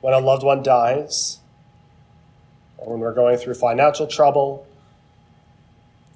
When 0.00 0.14
a 0.14 0.20
loved 0.20 0.44
one 0.44 0.62
dies, 0.62 1.40
or 2.78 2.92
when 2.92 3.00
we're 3.00 3.12
going 3.12 3.38
through 3.38 3.54
financial 3.54 4.06
trouble, 4.06 4.68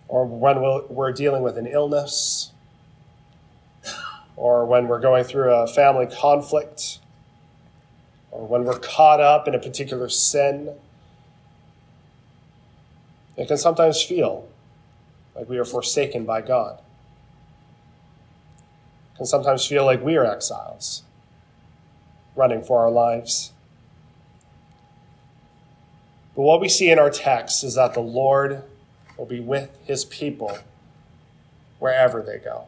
or 0.07 0.27
when 0.27 0.61
we're 0.89 1.11
dealing 1.11 1.43
with 1.43 1.59
an 1.59 1.67
illness, 1.67 2.53
or 4.37 4.65
when 4.65 4.87
we're 4.87 5.01
going 5.01 5.25
through 5.25 5.53
a 5.53 5.67
family 5.67 6.07
conflict, 6.07 7.01
or 8.31 8.47
when 8.47 8.63
we're 8.63 8.79
caught 8.79 9.19
up 9.19 9.49
in 9.49 9.57
a 9.57 9.59
particular 9.59 10.09
sin, 10.09 10.73
it 13.37 13.49
can 13.49 13.59
sometimes 13.59 14.01
feel 14.01 14.47
like 15.35 15.49
we 15.49 15.59
are 15.59 15.65
forsaken 15.65 16.25
by 16.25 16.43
God 16.43 16.79
can 19.17 19.27
sometimes 19.27 19.67
feel 19.67 19.85
like 19.85 20.03
we 20.03 20.17
are 20.17 20.25
exiles, 20.25 21.03
running 22.35 22.63
for 22.63 22.81
our 22.81 22.91
lives. 22.91 23.53
But 26.35 26.43
what 26.43 26.61
we 26.61 26.69
see 26.69 26.91
in 26.91 26.99
our 26.99 27.11
text 27.11 27.63
is 27.63 27.75
that 27.75 27.95
the 27.95 28.01
Lord 28.01 28.63
will 29.17 29.27
be 29.27 29.41
with 29.41 29.79
his 29.85 30.05
people 30.05 30.59
wherever 31.79 32.23
they 32.23 32.39
go. 32.39 32.65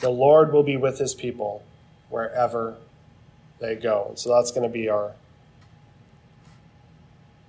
The 0.00 0.10
Lord 0.10 0.52
will 0.52 0.62
be 0.62 0.76
with 0.76 0.98
his 0.98 1.14
people 1.14 1.64
wherever 2.10 2.76
they 3.60 3.74
go. 3.74 4.12
So 4.16 4.34
that's 4.34 4.50
going 4.50 4.68
to 4.68 4.72
be 4.72 4.88
our, 4.88 5.12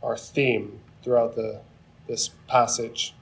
our 0.01 0.15
theme 0.15 0.79
throughout 1.03 1.35
the, 1.35 1.59
this 2.07 2.29
passage. 2.47 3.13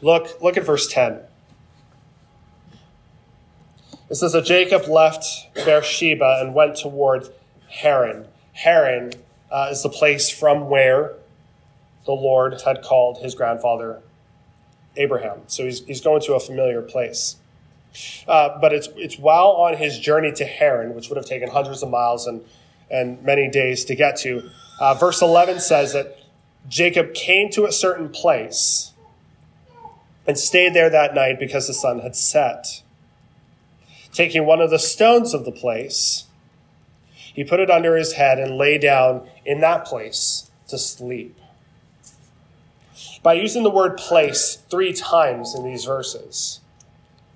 Look, 0.00 0.42
look 0.42 0.56
at 0.56 0.64
verse 0.64 0.88
10. 0.92 1.20
It 4.12 4.16
says 4.16 4.32
that 4.32 4.44
Jacob 4.44 4.88
left 4.88 5.54
Beersheba 5.54 6.40
and 6.42 6.54
went 6.54 6.76
toward 6.76 7.30
Haran. 7.70 8.26
Haran 8.52 9.14
uh, 9.50 9.68
is 9.70 9.82
the 9.82 9.88
place 9.88 10.28
from 10.28 10.68
where 10.68 11.14
the 12.04 12.12
Lord 12.12 12.60
had 12.60 12.82
called 12.82 13.22
his 13.22 13.34
grandfather 13.34 14.02
Abraham. 14.98 15.38
So 15.46 15.64
he's, 15.64 15.82
he's 15.86 16.02
going 16.02 16.20
to 16.24 16.34
a 16.34 16.40
familiar 16.40 16.82
place. 16.82 17.36
Uh, 18.28 18.60
but 18.60 18.74
it's, 18.74 18.90
it's 18.96 19.18
while 19.18 19.52
on 19.52 19.78
his 19.78 19.98
journey 19.98 20.30
to 20.32 20.44
Haran, 20.44 20.94
which 20.94 21.08
would 21.08 21.16
have 21.16 21.24
taken 21.24 21.48
hundreds 21.48 21.82
of 21.82 21.88
miles 21.88 22.26
and, 22.26 22.44
and 22.90 23.22
many 23.22 23.48
days 23.48 23.86
to 23.86 23.94
get 23.94 24.18
to, 24.18 24.46
uh, 24.78 24.92
verse 24.92 25.22
11 25.22 25.58
says 25.58 25.94
that 25.94 26.18
Jacob 26.68 27.14
came 27.14 27.50
to 27.52 27.64
a 27.64 27.72
certain 27.72 28.10
place 28.10 28.92
and 30.26 30.38
stayed 30.38 30.74
there 30.74 30.90
that 30.90 31.14
night 31.14 31.40
because 31.40 31.66
the 31.66 31.72
sun 31.72 32.00
had 32.00 32.14
set. 32.14 32.82
Taking 34.12 34.44
one 34.44 34.60
of 34.60 34.70
the 34.70 34.78
stones 34.78 35.32
of 35.32 35.44
the 35.44 35.52
place, 35.52 36.26
he 37.34 37.44
put 37.44 37.60
it 37.60 37.70
under 37.70 37.96
his 37.96 38.12
head 38.12 38.38
and 38.38 38.58
lay 38.58 38.78
down 38.78 39.26
in 39.44 39.60
that 39.60 39.86
place 39.86 40.50
to 40.68 40.78
sleep. 40.78 41.38
By 43.22 43.34
using 43.34 43.62
the 43.62 43.70
word 43.70 43.96
place 43.96 44.58
three 44.68 44.92
times 44.92 45.54
in 45.54 45.64
these 45.64 45.84
verses, 45.84 46.60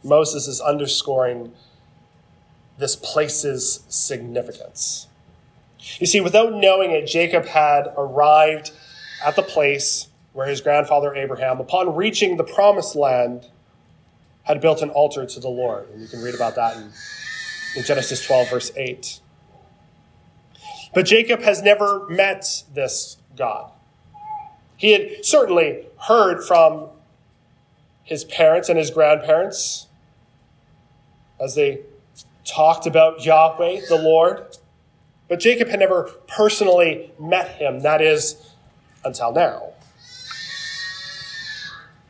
Moses 0.05 0.47
is 0.47 0.61
underscoring 0.61 1.53
this 2.79 2.97
place's 2.97 3.85
significance. 3.89 5.07
You 5.99 6.07
see, 6.07 6.21
without 6.21 6.53
knowing 6.53 6.91
it, 6.91 7.07
Jacob 7.07 7.47
had 7.47 7.93
arrived 7.97 8.73
at 9.25 9.37
the 9.37 9.43
place 9.43 10.09
where 10.33 10.47
his 10.47 10.61
grandfather 10.61 11.15
Abraham, 11.15 11.61
upon 11.61 11.97
reaching 11.97 12.37
the 12.37 12.45
promised 12.45 12.95
land, 12.95 13.47
had 14.47 14.61
built 14.61 14.81
an 14.81 14.91
altar 14.91 15.27
to 15.27 15.41
the 15.41 15.49
Lord. 15.49 15.89
And 15.91 16.01
you 16.01 16.09
can 16.09 16.23
read 16.23 16.35
about 16.35 16.55
that 16.55 16.77
in, 16.77 16.93
in 17.77 17.85
Genesis 17.85 18.25
12, 18.25 18.49
verse 18.49 18.71
8. 18.77 19.21
But 20.95 21.05
Jacob 21.05 21.43
has 21.43 21.63
never 21.63 22.07
met 22.09 22.63
this 22.73 23.19
God. 23.37 23.73
He 24.77 24.93
had 24.93 25.25
certainly 25.25 25.87
heard 26.07 26.45
from 26.45 26.89
his 28.05 28.25
parents 28.25 28.69
and 28.69 28.79
his 28.79 28.91
grandparents 28.91 29.89
as 31.41 31.57
they 31.57 31.81
talked 32.45 32.87
about 32.87 33.25
Yahweh, 33.25 33.81
the 33.89 33.99
Lord. 34.01 34.57
But 35.29 35.41
Jacob 35.41 35.69
had 35.69 35.81
never 35.81 36.05
personally 36.29 37.13
met 37.19 37.57
him, 37.57 37.81
that 37.81 38.01
is, 38.01 38.55
until 39.05 39.33
now. 39.33 39.73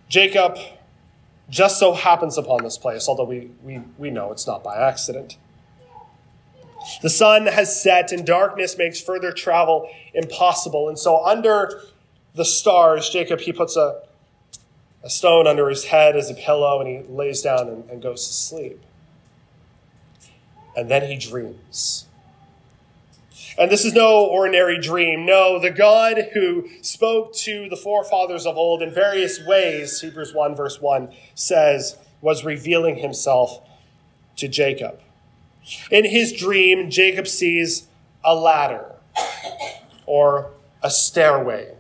Jacob 0.08 0.58
just 1.48 1.78
so 1.78 1.94
happens 1.94 2.38
upon 2.38 2.64
this 2.64 2.76
place, 2.76 3.08
although 3.08 3.24
we, 3.24 3.50
we, 3.62 3.80
we 3.98 4.10
know 4.10 4.32
it's 4.32 4.46
not 4.46 4.64
by 4.64 4.76
accident. 4.76 5.36
The 7.02 7.10
sun 7.10 7.46
has 7.46 7.80
set 7.80 8.12
and 8.12 8.26
darkness 8.26 8.76
makes 8.78 9.00
further 9.00 9.32
travel 9.32 9.88
impossible. 10.14 10.88
And 10.88 10.98
so 10.98 11.24
under 11.24 11.82
the 12.34 12.44
stars, 12.44 13.10
Jacob, 13.10 13.40
he 13.40 13.52
puts 13.52 13.76
a, 13.76 14.02
a 15.02 15.10
stone 15.10 15.46
under 15.46 15.68
his 15.68 15.84
head 15.84 16.16
as 16.16 16.30
a 16.30 16.34
pillow, 16.34 16.80
and 16.80 16.88
he 16.88 17.12
lays 17.12 17.42
down 17.42 17.68
and, 17.68 17.90
and 17.90 18.02
goes 18.02 18.26
to 18.26 18.32
sleep. 18.32 18.80
And 20.76 20.90
then 20.90 21.08
he 21.08 21.16
dreams. 21.16 22.05
And 23.58 23.70
this 23.70 23.84
is 23.84 23.94
no 23.94 24.24
ordinary 24.24 24.78
dream. 24.78 25.24
No, 25.24 25.58
the 25.58 25.70
God 25.70 26.28
who 26.34 26.68
spoke 26.82 27.34
to 27.36 27.68
the 27.68 27.76
forefathers 27.76 28.44
of 28.46 28.56
old 28.56 28.82
in 28.82 28.92
various 28.92 29.44
ways, 29.44 30.00
Hebrews 30.00 30.34
1, 30.34 30.54
verse 30.54 30.80
1 30.80 31.10
says, 31.34 31.96
was 32.20 32.44
revealing 32.44 32.96
himself 32.96 33.60
to 34.36 34.48
Jacob. 34.48 35.00
In 35.90 36.04
his 36.04 36.32
dream, 36.32 36.90
Jacob 36.90 37.26
sees 37.26 37.88
a 38.22 38.34
ladder 38.34 38.94
or 40.04 40.50
a 40.82 40.90
stairway, 40.90 41.74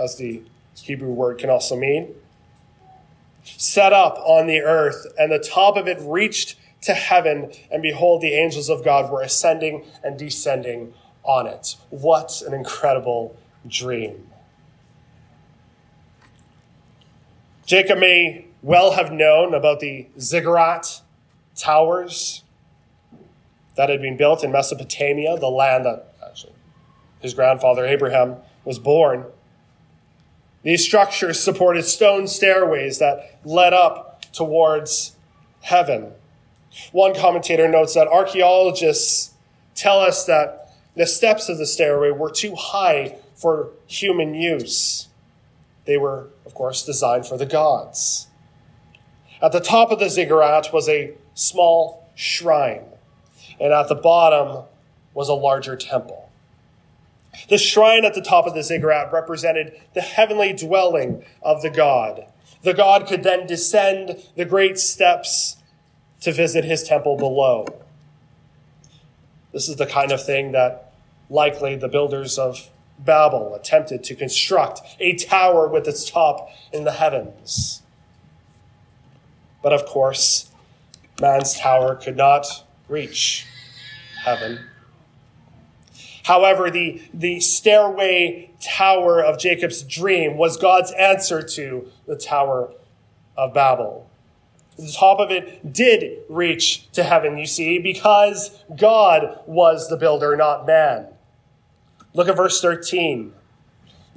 as 0.00 0.16
the 0.16 0.42
Hebrew 0.74 1.10
word 1.10 1.38
can 1.38 1.50
also 1.50 1.76
mean, 1.76 2.14
set 3.44 3.92
up 3.92 4.16
on 4.24 4.46
the 4.46 4.60
earth, 4.60 5.06
and 5.18 5.30
the 5.30 5.38
top 5.38 5.76
of 5.76 5.86
it 5.86 5.98
reached 6.00 6.56
to 6.82 6.94
heaven, 6.94 7.52
and 7.70 7.82
behold, 7.82 8.22
the 8.22 8.34
angels 8.34 8.68
of 8.68 8.84
God 8.84 9.10
were 9.10 9.22
ascending 9.22 9.84
and 10.02 10.18
descending 10.18 10.94
on 11.22 11.46
it. 11.46 11.76
What 11.90 12.42
an 12.46 12.54
incredible 12.54 13.36
dream. 13.66 14.26
Jacob 17.66 17.98
may 17.98 18.46
well 18.62 18.92
have 18.92 19.12
known 19.12 19.54
about 19.54 19.80
the 19.80 20.06
ziggurat 20.18 21.02
towers 21.54 22.42
that 23.76 23.88
had 23.88 24.02
been 24.02 24.16
built 24.16 24.42
in 24.42 24.50
Mesopotamia, 24.50 25.38
the 25.38 25.48
land 25.48 25.84
that 25.84 26.12
actually 26.26 26.52
his 27.20 27.34
grandfather 27.34 27.86
Abraham 27.86 28.36
was 28.64 28.78
born. 28.78 29.24
These 30.62 30.84
structures 30.84 31.42
supported 31.42 31.84
stone 31.84 32.26
stairways 32.26 32.98
that 32.98 33.38
led 33.44 33.72
up 33.72 34.26
towards 34.32 35.16
heaven. 35.60 36.12
One 36.92 37.14
commentator 37.14 37.68
notes 37.68 37.94
that 37.94 38.08
archaeologists 38.08 39.32
tell 39.74 40.00
us 40.00 40.24
that 40.26 40.72
the 40.96 41.06
steps 41.06 41.48
of 41.48 41.58
the 41.58 41.66
stairway 41.66 42.10
were 42.10 42.30
too 42.30 42.54
high 42.54 43.16
for 43.34 43.70
human 43.86 44.34
use. 44.34 45.08
They 45.84 45.96
were, 45.96 46.28
of 46.44 46.54
course, 46.54 46.84
designed 46.84 47.26
for 47.26 47.36
the 47.36 47.46
gods. 47.46 48.28
At 49.42 49.52
the 49.52 49.60
top 49.60 49.90
of 49.90 49.98
the 49.98 50.10
ziggurat 50.10 50.72
was 50.72 50.88
a 50.88 51.14
small 51.34 52.06
shrine, 52.14 52.84
and 53.58 53.72
at 53.72 53.88
the 53.88 53.94
bottom 53.94 54.64
was 55.14 55.28
a 55.28 55.34
larger 55.34 55.76
temple. 55.76 56.30
The 57.48 57.58
shrine 57.58 58.04
at 58.04 58.14
the 58.14 58.20
top 58.20 58.46
of 58.46 58.54
the 58.54 58.62
ziggurat 58.62 59.12
represented 59.12 59.80
the 59.94 60.02
heavenly 60.02 60.52
dwelling 60.52 61.24
of 61.42 61.62
the 61.62 61.70
god. 61.70 62.26
The 62.62 62.74
god 62.74 63.06
could 63.06 63.22
then 63.22 63.46
descend 63.46 64.18
the 64.36 64.44
great 64.44 64.78
steps 64.78 65.56
to 66.20 66.32
visit 66.32 66.64
his 66.64 66.82
temple 66.82 67.16
below. 67.16 67.66
This 69.52 69.68
is 69.68 69.76
the 69.76 69.86
kind 69.86 70.12
of 70.12 70.24
thing 70.24 70.52
that 70.52 70.92
likely 71.28 71.76
the 71.76 71.88
builders 71.88 72.38
of 72.38 72.70
Babel 72.98 73.54
attempted 73.54 74.04
to 74.04 74.14
construct 74.14 74.80
a 74.98 75.14
tower 75.14 75.66
with 75.68 75.88
its 75.88 76.08
top 76.08 76.50
in 76.72 76.84
the 76.84 76.92
heavens. 76.92 77.82
But 79.62 79.72
of 79.72 79.86
course, 79.86 80.50
man's 81.20 81.58
tower 81.58 81.94
could 81.94 82.16
not 82.16 82.46
reach 82.88 83.46
heaven. 84.24 84.60
However, 86.24 86.70
the, 86.70 87.02
the 87.14 87.40
stairway 87.40 88.50
tower 88.60 89.22
of 89.22 89.38
Jacob's 89.38 89.82
dream 89.82 90.36
was 90.36 90.56
God's 90.56 90.92
answer 90.92 91.42
to 91.42 91.90
the 92.06 92.16
Tower 92.16 92.72
of 93.36 93.54
Babel. 93.54 94.09
The 94.80 94.92
top 94.92 95.20
of 95.20 95.30
it 95.30 95.72
did 95.72 96.20
reach 96.28 96.90
to 96.92 97.04
heaven, 97.04 97.36
you 97.36 97.46
see, 97.46 97.78
because 97.78 98.64
God 98.76 99.40
was 99.46 99.88
the 99.88 99.96
builder, 99.96 100.36
not 100.36 100.66
man. 100.66 101.08
Look 102.14 102.28
at 102.28 102.36
verse 102.36 102.62
13. 102.62 103.34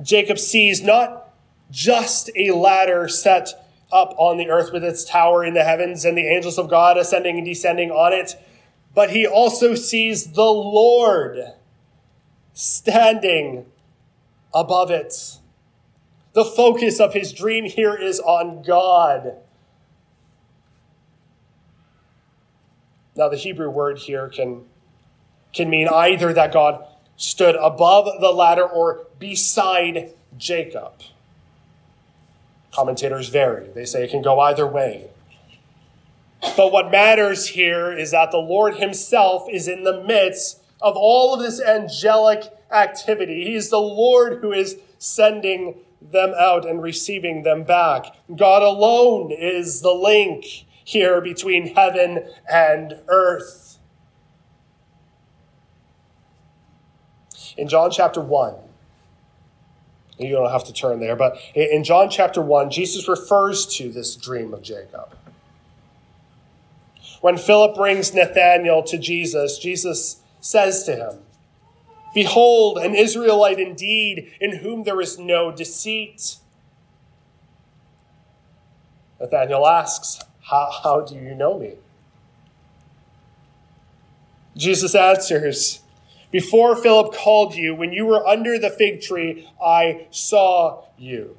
Jacob 0.01 0.39
sees 0.39 0.81
not 0.81 1.33
just 1.69 2.31
a 2.37 2.51
ladder 2.51 3.07
set 3.09 3.67
up 3.91 4.15
on 4.17 4.37
the 4.37 4.49
earth 4.49 4.71
with 4.71 4.83
its 4.83 5.03
tower 5.03 5.43
in 5.43 5.53
the 5.53 5.63
heavens 5.63 6.05
and 6.05 6.17
the 6.17 6.27
angels 6.27 6.57
of 6.57 6.69
God 6.69 6.97
ascending 6.97 7.37
and 7.37 7.45
descending 7.45 7.91
on 7.91 8.13
it, 8.13 8.35
but 8.95 9.09
he 9.09 9.27
also 9.27 9.75
sees 9.75 10.33
the 10.33 10.41
Lord 10.41 11.39
standing 12.53 13.65
above 14.53 14.91
it. 14.91 15.39
The 16.33 16.45
focus 16.45 16.99
of 16.99 17.13
his 17.13 17.33
dream 17.33 17.65
here 17.65 17.93
is 17.93 18.19
on 18.19 18.63
God. 18.63 19.37
Now, 23.15 23.29
the 23.29 23.37
Hebrew 23.37 23.69
word 23.69 23.99
here 23.99 24.27
can, 24.27 24.65
can 25.53 25.69
mean 25.69 25.87
either 25.87 26.33
that 26.33 26.51
God 26.51 26.85
stood 27.15 27.55
above 27.55 28.19
the 28.19 28.31
ladder 28.31 28.65
or 28.65 29.05
beside 29.19 30.13
Jacob. 30.37 30.93
Commentators 32.71 33.29
vary. 33.29 33.67
They 33.67 33.85
say 33.85 34.03
it 34.03 34.11
can 34.11 34.23
go 34.23 34.39
either 34.39 34.65
way. 34.65 35.09
But 36.57 36.71
what 36.71 36.91
matters 36.91 37.47
here 37.47 37.91
is 37.91 38.11
that 38.11 38.31
the 38.31 38.37
Lord 38.37 38.75
Himself 38.77 39.47
is 39.49 39.67
in 39.67 39.83
the 39.83 40.03
midst 40.03 40.59
of 40.81 40.95
all 40.97 41.33
of 41.33 41.41
this 41.41 41.61
angelic 41.61 42.43
activity. 42.71 43.45
He 43.45 43.55
is 43.55 43.69
the 43.69 43.77
Lord 43.79 44.41
who 44.41 44.51
is 44.51 44.77
sending 44.97 45.75
them 46.01 46.33
out 46.37 46.67
and 46.67 46.81
receiving 46.81 47.43
them 47.43 47.63
back. 47.63 48.15
God 48.35 48.61
alone 48.61 49.31
is 49.31 49.81
the 49.81 49.93
link 49.93 50.65
here 50.83 51.21
between 51.21 51.75
heaven 51.75 52.27
and 52.51 52.99
earth. 53.07 53.77
In 57.57 57.67
John 57.67 57.91
chapter 57.91 58.19
1, 58.19 58.55
you 60.17 60.31
don't 60.31 60.51
have 60.51 60.63
to 60.65 60.73
turn 60.73 60.99
there, 60.99 61.15
but 61.15 61.37
in 61.55 61.83
John 61.83 62.09
chapter 62.09 62.41
1, 62.41 62.71
Jesus 62.71 63.07
refers 63.07 63.65
to 63.77 63.91
this 63.91 64.15
dream 64.15 64.53
of 64.53 64.61
Jacob. 64.61 65.15
When 67.21 67.37
Philip 67.37 67.75
brings 67.75 68.13
Nathanael 68.13 68.83
to 68.83 68.97
Jesus, 68.97 69.57
Jesus 69.57 70.21
says 70.39 70.83
to 70.83 70.95
him, 70.95 71.19
Behold, 72.13 72.77
an 72.77 72.93
Israelite 72.93 73.59
indeed, 73.59 74.33
in 74.39 74.57
whom 74.57 74.83
there 74.83 75.01
is 75.01 75.17
no 75.17 75.51
deceit. 75.51 76.35
Nathanael 79.19 79.65
asks, 79.65 80.19
How, 80.43 80.71
how 80.83 81.01
do 81.01 81.15
you 81.15 81.35
know 81.35 81.57
me? 81.57 81.73
Jesus 84.55 84.93
answers, 84.93 85.81
Before 86.31 86.75
Philip 86.75 87.13
called 87.13 87.55
you, 87.55 87.73
when 87.73 87.91
you 87.91 88.05
were 88.05 88.25
under 88.27 88.59
the 88.59 88.69
fig 88.69 89.01
tree, 89.01 89.49
I 89.63 90.07
saw 90.11 90.83
you. 90.97 91.37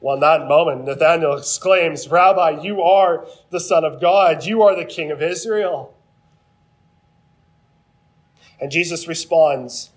Well, 0.00 0.16
in 0.16 0.20
that 0.20 0.46
moment, 0.46 0.84
Nathanael 0.84 1.38
exclaims, 1.38 2.08
Rabbi, 2.08 2.62
you 2.62 2.82
are 2.82 3.26
the 3.50 3.58
Son 3.58 3.84
of 3.84 4.00
God. 4.00 4.44
You 4.44 4.62
are 4.62 4.76
the 4.76 4.84
King 4.84 5.10
of 5.10 5.22
Israel. 5.22 5.94
And 8.60 8.70
Jesus 8.70 9.08
responds, 9.08 9.90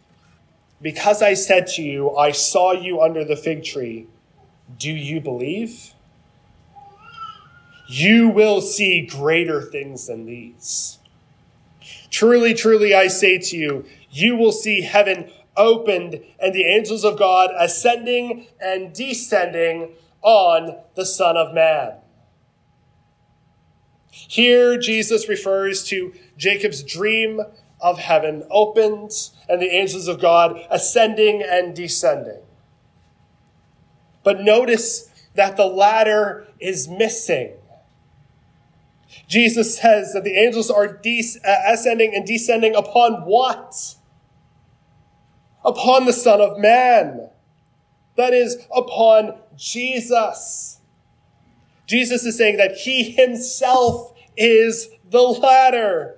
Because 0.82 1.22
I 1.22 1.34
said 1.34 1.68
to 1.68 1.82
you, 1.82 2.16
I 2.16 2.32
saw 2.32 2.72
you 2.72 3.02
under 3.02 3.26
the 3.26 3.36
fig 3.36 3.66
tree, 3.66 4.08
do 4.78 4.92
you 4.92 5.20
believe? 5.20 5.94
You 7.88 8.30
will 8.30 8.62
see 8.62 9.06
greater 9.06 9.62
things 9.62 10.08
than 10.08 10.26
these. 10.26 11.00
Truly, 12.10 12.54
truly, 12.54 12.94
I 12.94 13.08
say 13.08 13.38
to 13.38 13.58
you, 13.58 13.86
you 14.10 14.36
will 14.36 14.52
see 14.52 14.82
heaven 14.82 15.32
opened 15.56 16.22
and 16.40 16.54
the 16.54 16.66
angels 16.66 17.04
of 17.04 17.18
God 17.18 17.52
ascending 17.58 18.48
and 18.62 18.94
descending 18.94 19.94
on 20.22 20.78
the 20.96 21.06
Son 21.06 21.38
of 21.38 21.54
Man. 21.54 21.94
Here, 24.12 24.78
Jesus 24.78 25.30
refers 25.30 25.84
to 25.86 26.14
Jacob's 26.38 26.84
dream 26.84 27.42
of 27.80 28.00
heaven 28.00 28.44
opened 28.50 29.12
and 29.48 29.62
the 29.62 29.70
angels 29.70 30.08
of 30.08 30.20
God 30.20 30.66
ascending 30.70 31.44
and 31.44 31.76
descending. 31.76 32.42
But 34.24 34.42
notice 34.42 35.10
that 35.36 35.56
the 35.56 35.68
ladder 35.68 36.48
is 36.60 36.88
missing. 36.88 37.54
Jesus 39.28 39.78
says 39.78 40.14
that 40.14 40.24
the 40.24 40.38
angels 40.38 40.70
are 40.70 40.86
uh, 40.86 41.58
ascending 41.68 42.14
and 42.16 42.26
descending 42.26 42.76
upon 42.76 43.24
what? 43.26 43.96
Upon 45.66 46.06
the 46.06 46.14
Son 46.14 46.42
of 46.42 46.60
Man. 46.60 47.30
That 48.16 48.34
is, 48.34 48.58
upon 48.76 49.38
Jesus. 49.56 50.80
Jesus 51.86 52.26
is 52.26 52.38
saying 52.38 52.58
that 52.58 52.74
he 52.74 53.12
himself 53.12 54.14
is 54.36 54.90
the 55.10 55.22
ladder. 55.22 56.18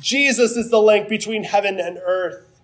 Jesus 0.00 0.56
is 0.56 0.70
the 0.70 0.80
link 0.80 1.08
between 1.08 1.44
heaven 1.44 1.80
and 1.80 1.98
earth. 2.04 2.60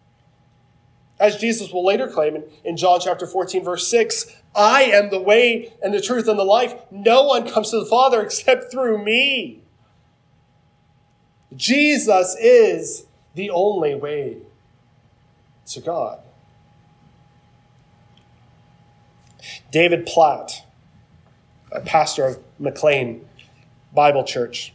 As 1.19 1.37
Jesus 1.37 1.73
will 1.73 1.85
later 1.85 2.09
claim 2.09 2.37
in, 2.37 2.45
in 2.65 2.77
John 2.77 3.01
chapter 3.01 3.27
14, 3.27 3.65
verse 3.65 3.89
6, 3.89 4.27
I 4.55 4.85
am 4.85 5.11
the 5.11 5.21
way 5.21 5.73
and 5.83 5.93
the 5.93 6.01
truth 6.01 6.29
and 6.29 6.39
the 6.39 6.45
life. 6.45 6.75
No 6.91 7.25
one 7.25 7.49
comes 7.49 7.71
to 7.71 7.81
the 7.81 7.87
Father 7.87 8.23
except 8.23 8.71
through 8.71 9.03
me. 9.03 9.63
Jesus 11.57 12.37
is 12.41 13.07
the 13.35 13.51
only 13.51 13.95
way 13.95 14.39
to 15.67 15.81
God. 15.81 16.21
David 19.71 20.07
Platt, 20.07 20.65
a 21.73 21.81
pastor 21.81 22.27
of 22.27 22.39
McLean 22.59 23.27
Bible 23.93 24.25
Church, 24.25 24.73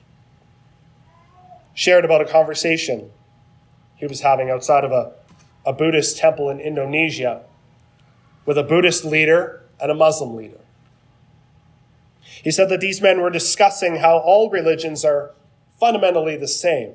shared 1.73 2.03
about 2.03 2.21
a 2.21 2.25
conversation 2.25 3.09
he 3.95 4.05
was 4.07 4.21
having 4.21 4.49
outside 4.49 4.83
of 4.83 4.91
a, 4.91 5.13
a 5.65 5.73
Buddhist 5.73 6.17
temple 6.17 6.49
in 6.49 6.59
Indonesia 6.59 7.43
with 8.45 8.57
a 8.57 8.63
Buddhist 8.63 9.05
leader 9.05 9.58
and 9.81 9.91
a 9.91 9.95
Muslim 9.95 10.35
leader. 10.35 10.59
He 12.43 12.51
said 12.51 12.69
that 12.69 12.79
these 12.79 13.01
men 13.01 13.21
were 13.21 13.29
discussing 13.29 13.97
how 13.97 14.17
all 14.17 14.49
religions 14.49 15.03
are 15.03 15.31
fundamentally 15.79 16.37
the 16.37 16.47
same 16.47 16.93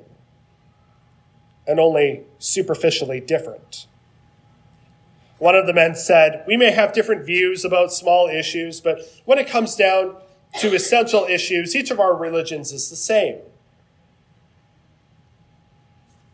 and 1.67 1.79
only 1.79 2.23
superficially 2.39 3.19
different. 3.19 3.87
One 5.37 5.55
of 5.55 5.67
the 5.67 5.73
men 5.73 5.95
said, 5.95 6.43
We 6.47 6.57
may 6.57 6.71
have 6.71 6.93
different 6.93 7.25
views 7.25 7.65
about 7.65 7.91
small 7.91 8.27
issues, 8.27 8.79
but 8.79 8.99
when 9.25 9.37
it 9.37 9.47
comes 9.47 9.75
down 9.75 10.15
to 10.59 10.73
essential 10.73 11.25
issues, 11.25 11.75
each 11.75 11.91
of 11.91 11.99
our 11.99 12.15
religions 12.15 12.71
is 12.71 12.89
the 12.89 12.95
same. 12.95 13.39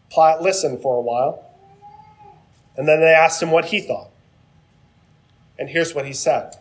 Platt 0.09 0.41
listened 0.41 0.81
for 0.81 0.97
a 0.97 1.01
while, 1.01 1.43
and 2.75 2.87
then 2.87 2.99
they 2.99 3.13
asked 3.13 3.41
him 3.41 3.49
what 3.49 3.65
he 3.65 3.81
thought. 3.81 4.10
And 5.61 5.69
here's 5.69 5.93
what 5.93 6.07
he 6.07 6.13
said 6.13 6.55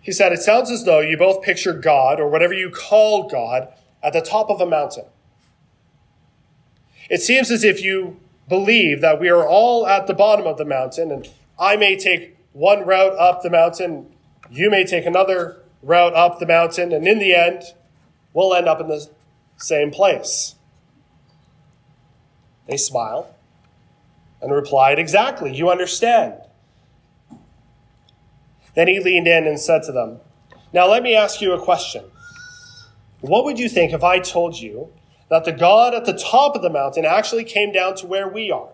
He 0.00 0.12
said, 0.12 0.32
It 0.32 0.42
sounds 0.42 0.70
as 0.70 0.84
though 0.84 1.00
you 1.00 1.16
both 1.16 1.42
picture 1.42 1.72
God, 1.72 2.20
or 2.20 2.28
whatever 2.28 2.54
you 2.54 2.70
call 2.70 3.28
God, 3.28 3.66
at 4.00 4.12
the 4.12 4.20
top 4.20 4.48
of 4.48 4.60
a 4.60 4.66
mountain. 4.66 5.06
It 7.10 7.20
seems 7.20 7.50
as 7.50 7.64
if 7.64 7.82
you 7.82 8.20
believe 8.48 9.00
that 9.00 9.18
we 9.18 9.28
are 9.28 9.44
all 9.44 9.88
at 9.88 10.06
the 10.06 10.14
bottom 10.14 10.46
of 10.46 10.56
the 10.56 10.64
mountain, 10.64 11.10
and 11.10 11.28
I 11.58 11.74
may 11.74 11.96
take 11.96 12.36
one 12.52 12.86
route 12.86 13.18
up 13.18 13.42
the 13.42 13.50
mountain, 13.50 14.06
you 14.48 14.70
may 14.70 14.84
take 14.84 15.04
another 15.04 15.60
route 15.82 16.14
up 16.14 16.38
the 16.38 16.46
mountain, 16.46 16.92
and 16.92 17.08
in 17.08 17.18
the 17.18 17.34
end, 17.34 17.64
we'll 18.32 18.54
end 18.54 18.68
up 18.68 18.80
in 18.80 18.86
the 18.86 19.10
same 19.56 19.90
place. 19.90 20.54
They 22.68 22.76
smiled 22.76 23.26
and 24.46 24.54
replied, 24.54 25.00
Exactly, 25.00 25.52
you 25.52 25.68
understand. 25.68 26.34
Then 28.76 28.86
he 28.86 29.00
leaned 29.00 29.26
in 29.26 29.44
and 29.44 29.58
said 29.58 29.82
to 29.84 29.92
them, 29.92 30.20
Now 30.72 30.88
let 30.88 31.02
me 31.02 31.16
ask 31.16 31.40
you 31.40 31.52
a 31.52 31.60
question. 31.60 32.04
What 33.20 33.44
would 33.44 33.58
you 33.58 33.68
think 33.68 33.92
if 33.92 34.04
I 34.04 34.20
told 34.20 34.56
you 34.56 34.92
that 35.30 35.44
the 35.44 35.52
God 35.52 35.94
at 35.94 36.04
the 36.04 36.12
top 36.12 36.54
of 36.54 36.62
the 36.62 36.70
mountain 36.70 37.04
actually 37.04 37.42
came 37.42 37.72
down 37.72 37.96
to 37.96 38.06
where 38.06 38.28
we 38.28 38.52
are? 38.52 38.68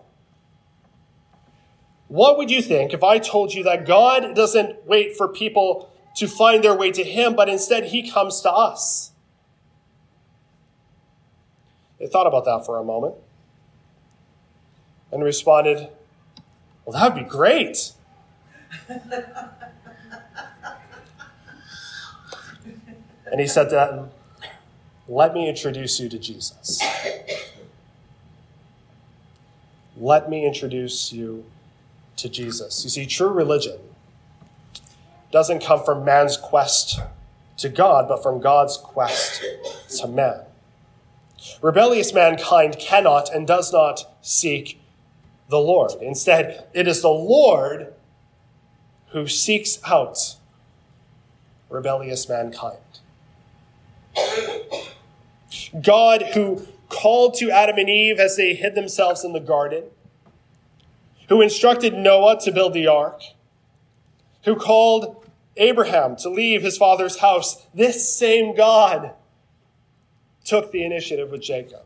What 2.07 2.37
would 2.37 2.51
you 2.51 2.61
think 2.61 2.93
if 2.93 3.03
I 3.03 3.17
told 3.17 3.51
you 3.55 3.63
that 3.63 3.87
God 3.87 4.35
doesn't 4.35 4.85
wait 4.85 5.17
for 5.17 5.27
people 5.27 5.91
to 6.17 6.27
find 6.27 6.63
their 6.63 6.75
way 6.75 6.91
to 6.91 7.03
Him, 7.03 7.35
but 7.35 7.49
instead 7.49 7.85
He 7.85 8.07
comes 8.07 8.41
to 8.41 8.51
us? 8.51 9.11
They 11.97 12.05
thought 12.05 12.27
about 12.27 12.45
that 12.45 12.63
for 12.63 12.77
a 12.77 12.83
moment 12.83 13.15
and 15.13 15.23
responded, 15.23 15.87
Well, 16.85 16.99
that 16.99 17.13
would 17.13 17.23
be 17.23 17.29
great. 17.29 17.93
and 23.29 23.39
he 23.39 23.47
said 23.47 23.69
to 23.69 23.75
them, 23.75 24.09
Let 25.07 25.33
me 25.33 25.47
introduce 25.47 25.99
you 25.99 26.09
to 26.09 26.17
Jesus. 26.17 26.81
Let 29.95 30.29
me 30.29 30.45
introduce 30.45 31.13
you 31.13 31.45
to 32.17 32.27
Jesus. 32.27 32.83
You 32.83 32.89
see, 32.89 33.05
true 33.05 33.29
religion 33.29 33.77
doesn't 35.31 35.63
come 35.63 35.83
from 35.83 36.03
man's 36.03 36.37
quest 36.37 36.99
to 37.57 37.69
God, 37.69 38.07
but 38.07 38.23
from 38.23 38.41
God's 38.41 38.77
quest 38.77 39.43
to 39.99 40.07
man. 40.07 40.41
Rebellious 41.61 42.13
mankind 42.13 42.77
cannot 42.79 43.33
and 43.33 43.45
does 43.45 43.71
not 43.71 44.05
seek 44.21 44.79
the 45.49 45.59
Lord. 45.59 45.91
Instead, 46.01 46.65
it 46.73 46.87
is 46.87 47.01
the 47.01 47.09
Lord 47.09 47.93
who 49.09 49.27
seeks 49.27 49.79
out 49.85 50.35
rebellious 51.69 52.27
mankind. 52.29 52.77
God, 55.81 56.23
who 56.33 56.67
called 56.89 57.33
to 57.35 57.49
Adam 57.49 57.77
and 57.77 57.89
Eve 57.89 58.19
as 58.19 58.37
they 58.37 58.53
hid 58.53 58.75
themselves 58.75 59.23
in 59.23 59.33
the 59.33 59.39
garden, 59.39 59.85
who 61.29 61.41
instructed 61.41 61.93
Noah 61.93 62.39
to 62.41 62.51
build 62.51 62.73
the 62.73 62.87
ark, 62.87 63.21
who 64.45 64.55
called 64.55 65.25
Abraham 65.57 66.15
to 66.17 66.29
leave 66.29 66.61
his 66.61 66.77
father's 66.77 67.19
house, 67.19 67.65
this 67.73 68.13
same 68.13 68.55
God 68.55 69.13
took 70.43 70.71
the 70.71 70.83
initiative 70.83 71.31
with 71.31 71.41
Jacob. 71.41 71.85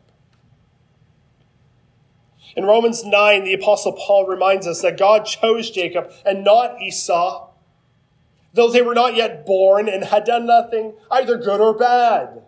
In 2.58 2.64
Romans 2.64 3.04
9, 3.04 3.44
the 3.44 3.54
Apostle 3.54 3.92
Paul 3.92 4.26
reminds 4.26 4.66
us 4.66 4.82
that 4.82 4.98
God 4.98 5.24
chose 5.26 5.70
Jacob 5.70 6.12
and 6.26 6.42
not 6.42 6.82
Esau, 6.82 7.50
though 8.52 8.68
they 8.68 8.82
were 8.82 8.96
not 8.96 9.14
yet 9.14 9.46
born 9.46 9.88
and 9.88 10.02
had 10.02 10.24
done 10.24 10.44
nothing 10.44 10.94
either 11.08 11.36
good 11.36 11.60
or 11.60 11.72
bad. 11.72 12.42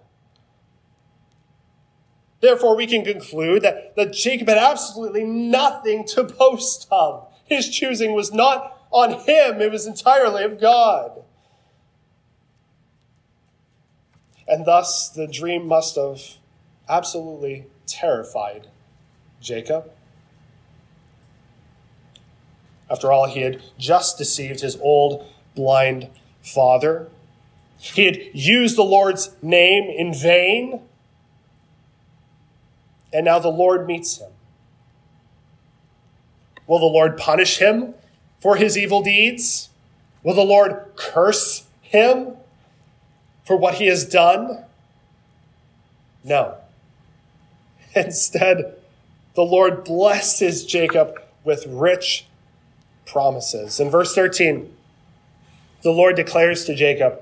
Therefore, 2.40 2.76
we 2.76 2.88
can 2.88 3.04
conclude 3.04 3.62
that, 3.62 3.94
that 3.94 4.12
Jacob 4.12 4.48
had 4.48 4.58
absolutely 4.58 5.22
nothing 5.22 6.04
to 6.08 6.24
boast 6.24 6.88
of. 6.90 7.32
His 7.44 7.68
choosing 7.68 8.12
was 8.12 8.32
not 8.32 8.84
on 8.90 9.12
him, 9.12 9.60
it 9.60 9.70
was 9.70 9.86
entirely 9.86 10.42
of 10.42 10.60
God. 10.60 11.22
And 14.48 14.66
thus, 14.66 15.08
the 15.08 15.28
dream 15.28 15.68
must 15.68 15.94
have 15.94 16.20
absolutely 16.88 17.66
terrified 17.86 18.66
Jacob. 19.40 19.92
After 22.90 23.12
all, 23.12 23.28
he 23.28 23.42
had 23.42 23.62
just 23.78 24.18
deceived 24.18 24.60
his 24.60 24.76
old 24.80 25.24
blind 25.54 26.08
father. 26.42 27.08
He 27.78 28.04
had 28.06 28.18
used 28.32 28.76
the 28.76 28.82
Lord's 28.82 29.30
name 29.40 29.84
in 29.84 30.12
vain. 30.12 30.80
And 33.12 33.24
now 33.24 33.38
the 33.38 33.48
Lord 33.48 33.86
meets 33.86 34.18
him. 34.18 34.30
Will 36.66 36.78
the 36.78 36.86
Lord 36.86 37.16
punish 37.16 37.58
him 37.58 37.94
for 38.40 38.56
his 38.56 38.76
evil 38.76 39.02
deeds? 39.02 39.70
Will 40.22 40.34
the 40.34 40.42
Lord 40.42 40.92
curse 40.96 41.66
him 41.82 42.36
for 43.44 43.56
what 43.56 43.74
he 43.74 43.86
has 43.86 44.04
done? 44.04 44.64
No. 46.22 46.56
Instead, 47.96 48.76
the 49.34 49.42
Lord 49.42 49.84
blesses 49.84 50.64
Jacob 50.64 51.20
with 51.44 51.66
rich 51.66 52.26
promises. 53.10 53.80
In 53.80 53.90
verse 53.90 54.14
13, 54.14 54.74
the 55.82 55.90
Lord 55.90 56.16
declares 56.16 56.64
to 56.66 56.74
Jacob, 56.74 57.20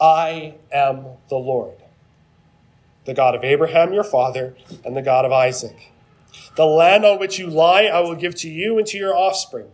I 0.00 0.54
am 0.72 1.04
the 1.28 1.36
Lord, 1.36 1.76
the 3.04 3.14
God 3.14 3.34
of 3.34 3.44
Abraham 3.44 3.92
your 3.92 4.04
father, 4.04 4.54
and 4.84 4.96
the 4.96 5.02
God 5.02 5.24
of 5.24 5.32
Isaac. 5.32 5.92
The 6.56 6.66
land 6.66 7.04
on 7.04 7.18
which 7.18 7.38
you 7.38 7.48
lie 7.48 7.84
I 7.84 8.00
will 8.00 8.14
give 8.14 8.34
to 8.36 8.50
you 8.50 8.78
and 8.78 8.86
to 8.88 8.98
your 8.98 9.16
offspring. 9.16 9.70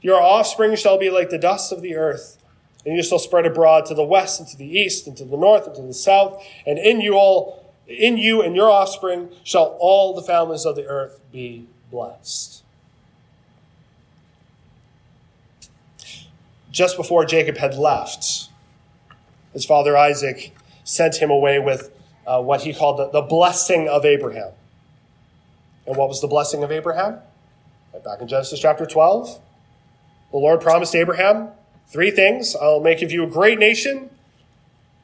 Your 0.00 0.20
offspring 0.20 0.76
shall 0.76 0.98
be 0.98 1.10
like 1.10 1.30
the 1.30 1.38
dust 1.38 1.72
of 1.72 1.80
the 1.80 1.94
earth, 1.94 2.38
and 2.84 2.96
you 2.96 3.02
shall 3.02 3.18
spread 3.18 3.46
abroad 3.46 3.86
to 3.86 3.94
the 3.94 4.04
west 4.04 4.40
and 4.40 4.48
to 4.48 4.56
the 4.56 4.66
east 4.66 5.06
and 5.06 5.16
to 5.16 5.24
the 5.24 5.36
north 5.36 5.66
and 5.66 5.76
to 5.76 5.82
the 5.82 5.94
south, 5.94 6.42
and 6.66 6.78
in 6.78 7.00
you 7.00 7.14
all 7.14 7.62
in 7.86 8.16
you 8.16 8.42
and 8.42 8.56
your 8.56 8.70
offspring 8.70 9.28
shall 9.44 9.76
all 9.80 10.14
the 10.14 10.22
families 10.22 10.64
of 10.64 10.76
the 10.76 10.86
earth 10.86 11.20
be 11.30 11.66
blessed. 11.90 12.62
Just 16.72 16.96
before 16.96 17.24
Jacob 17.26 17.58
had 17.58 17.74
left, 17.74 18.48
his 19.52 19.64
father 19.64 19.96
Isaac 19.96 20.56
sent 20.84 21.16
him 21.16 21.30
away 21.30 21.58
with 21.58 21.90
uh, 22.26 22.40
what 22.40 22.62
he 22.62 22.72
called 22.72 22.98
the, 22.98 23.10
the 23.10 23.20
blessing 23.20 23.88
of 23.88 24.04
Abraham. 24.04 24.52
And 25.86 25.96
what 25.96 26.08
was 26.08 26.20
the 26.20 26.26
blessing 26.26 26.64
of 26.64 26.72
Abraham? 26.72 27.18
Right 27.92 28.02
back 28.02 28.20
in 28.22 28.28
Genesis 28.28 28.58
chapter 28.58 28.86
12, 28.86 29.38
the 30.30 30.38
Lord 30.38 30.62
promised 30.62 30.94
Abraham 30.94 31.50
three 31.88 32.10
things 32.10 32.56
I'll 32.56 32.80
make 32.80 33.02
of 33.02 33.12
you 33.12 33.24
a 33.24 33.26
great 33.26 33.58
nation. 33.58 34.08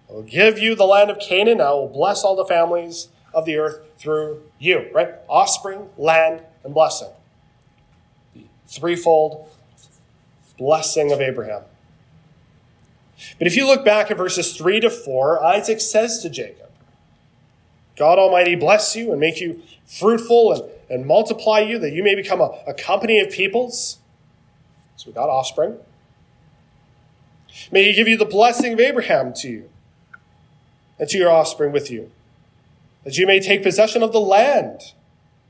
I 0.09 0.14
will 0.14 0.22
give 0.22 0.59
you 0.59 0.74
the 0.74 0.87
land 0.87 1.11
of 1.11 1.18
Canaan. 1.18 1.61
I 1.61 1.70
will 1.72 1.88
bless 1.88 2.24
all 2.24 2.35
the 2.35 2.46
families 2.46 3.09
of 3.35 3.44
the 3.44 3.57
earth 3.57 3.81
through 3.98 4.42
you, 4.59 4.88
right? 4.94 5.16
Offspring, 5.28 5.90
land, 5.98 6.42
and 6.64 6.72
blessing. 6.72 7.11
The 8.35 8.44
threefold 8.66 9.50
blessing 10.59 11.12
of 11.12 11.21
Abraham. 11.21 11.62
But 13.38 13.47
if 13.47 13.57
you 13.57 13.66
look 13.66 13.85
back 13.85 14.11
at 14.11 14.16
verses 14.16 14.57
3 14.57 14.81
to 14.81 14.90
4, 14.90 15.44
Isaac 15.44 15.81
says 15.81 16.21
to 16.23 16.31
Jacob, 16.31 16.71
God 17.97 18.18
Almighty 18.18 18.55
bless 18.55 18.94
you 18.94 19.11
and 19.11 19.21
make 19.21 19.40
you 19.40 19.62
fruitful 19.87 20.53
and, 20.53 20.62
and 20.88 21.07
multiply 21.07 21.61
you, 21.61 21.79
that 21.81 21.92
you 21.92 22.05
may 22.05 22.14
become 22.14 22.40
a, 22.40 22.57
a 22.66 22.75
company 22.75 23.18
of 23.18 23.31
peoples. 23.31 23.99
So 24.97 25.09
we 25.09 25.12
got 25.14 25.29
offspring. 25.29 25.79
May 27.73 27.85
he 27.85 27.92
give 27.92 28.07
you 28.07 28.16
the 28.16 28.25
blessing 28.25 28.73
of 28.73 28.81
Abraham 28.81 29.33
to 29.35 29.49
you 29.49 29.71
and 30.99 31.09
to 31.09 31.18
your 31.18 31.31
offspring 31.31 31.73
with 31.73 31.90
you, 31.90 32.11
that 33.05 33.16
you 33.16 33.27
may 33.27 33.40
take 33.40 33.62
possession 33.62 34.03
of 34.03 34.12
the 34.12 34.21
land 34.21 34.92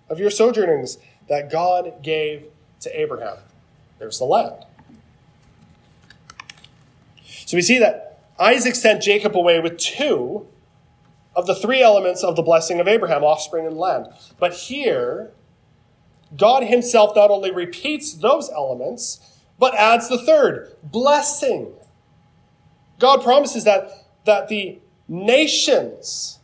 of 0.09 0.19
your 0.19 0.31
sojournings 0.31 0.99
that 1.29 1.51
God 1.51 2.03
gave 2.03 2.45
to 2.81 3.01
Abraham. 3.01 3.37
There's 3.99 4.19
the 4.19 4.25
land. 4.25 4.65
So 7.49 7.57
we 7.57 7.63
see 7.63 7.79
that 7.79 8.21
Isaac 8.39 8.75
sent 8.75 9.01
Jacob 9.01 9.35
away 9.35 9.59
with 9.59 9.79
two 9.79 10.47
of 11.35 11.47
the 11.47 11.55
three 11.55 11.81
elements 11.81 12.23
of 12.23 12.37
the 12.37 12.43
blessing 12.43 12.79
of 12.79 12.87
Abraham, 12.87 13.25
offspring 13.25 13.67
and 13.67 13.79
land. 13.79 14.09
But 14.39 14.53
here, 14.53 15.31
God 16.37 16.65
himself 16.65 17.17
not 17.17 17.31
only 17.31 17.51
repeats 17.51 18.13
those 18.13 18.51
elements, 18.51 19.39
but 19.59 19.75
adds 19.77 20.11
the 20.11 20.19
third 20.19 20.77
blessing. 20.83 21.73
God 22.99 23.23
promises 23.23 23.65
that, 23.65 23.93
that 24.27 24.49
the 24.49 24.79
nations 25.09 26.41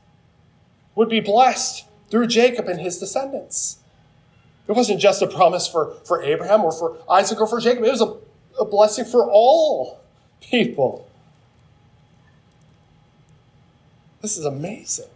would 0.95 1.11
be 1.11 1.21
blessed 1.21 1.85
through 2.11 2.29
Jacob 2.29 2.67
and 2.67 2.81
his 2.81 2.99
descendants. 2.99 3.79
It 4.69 4.73
wasn't 4.73 5.01
just 5.01 5.21
a 5.21 5.27
promise 5.27 5.69
for, 5.69 5.97
for 6.07 6.23
Abraham 6.23 6.65
or 6.65 6.73
for 6.73 6.97
Isaac 7.11 7.39
or 7.43 7.47
for 7.47 7.61
Jacob, 7.61 7.85
it 7.85 7.91
was 7.91 8.01
a, 8.01 8.17
a 8.59 8.65
blessing 8.65 9.05
for 9.05 9.31
all 9.31 10.01
people. 10.51 11.09
This 14.23 14.37
is 14.37 14.45
amazing. 14.45 15.07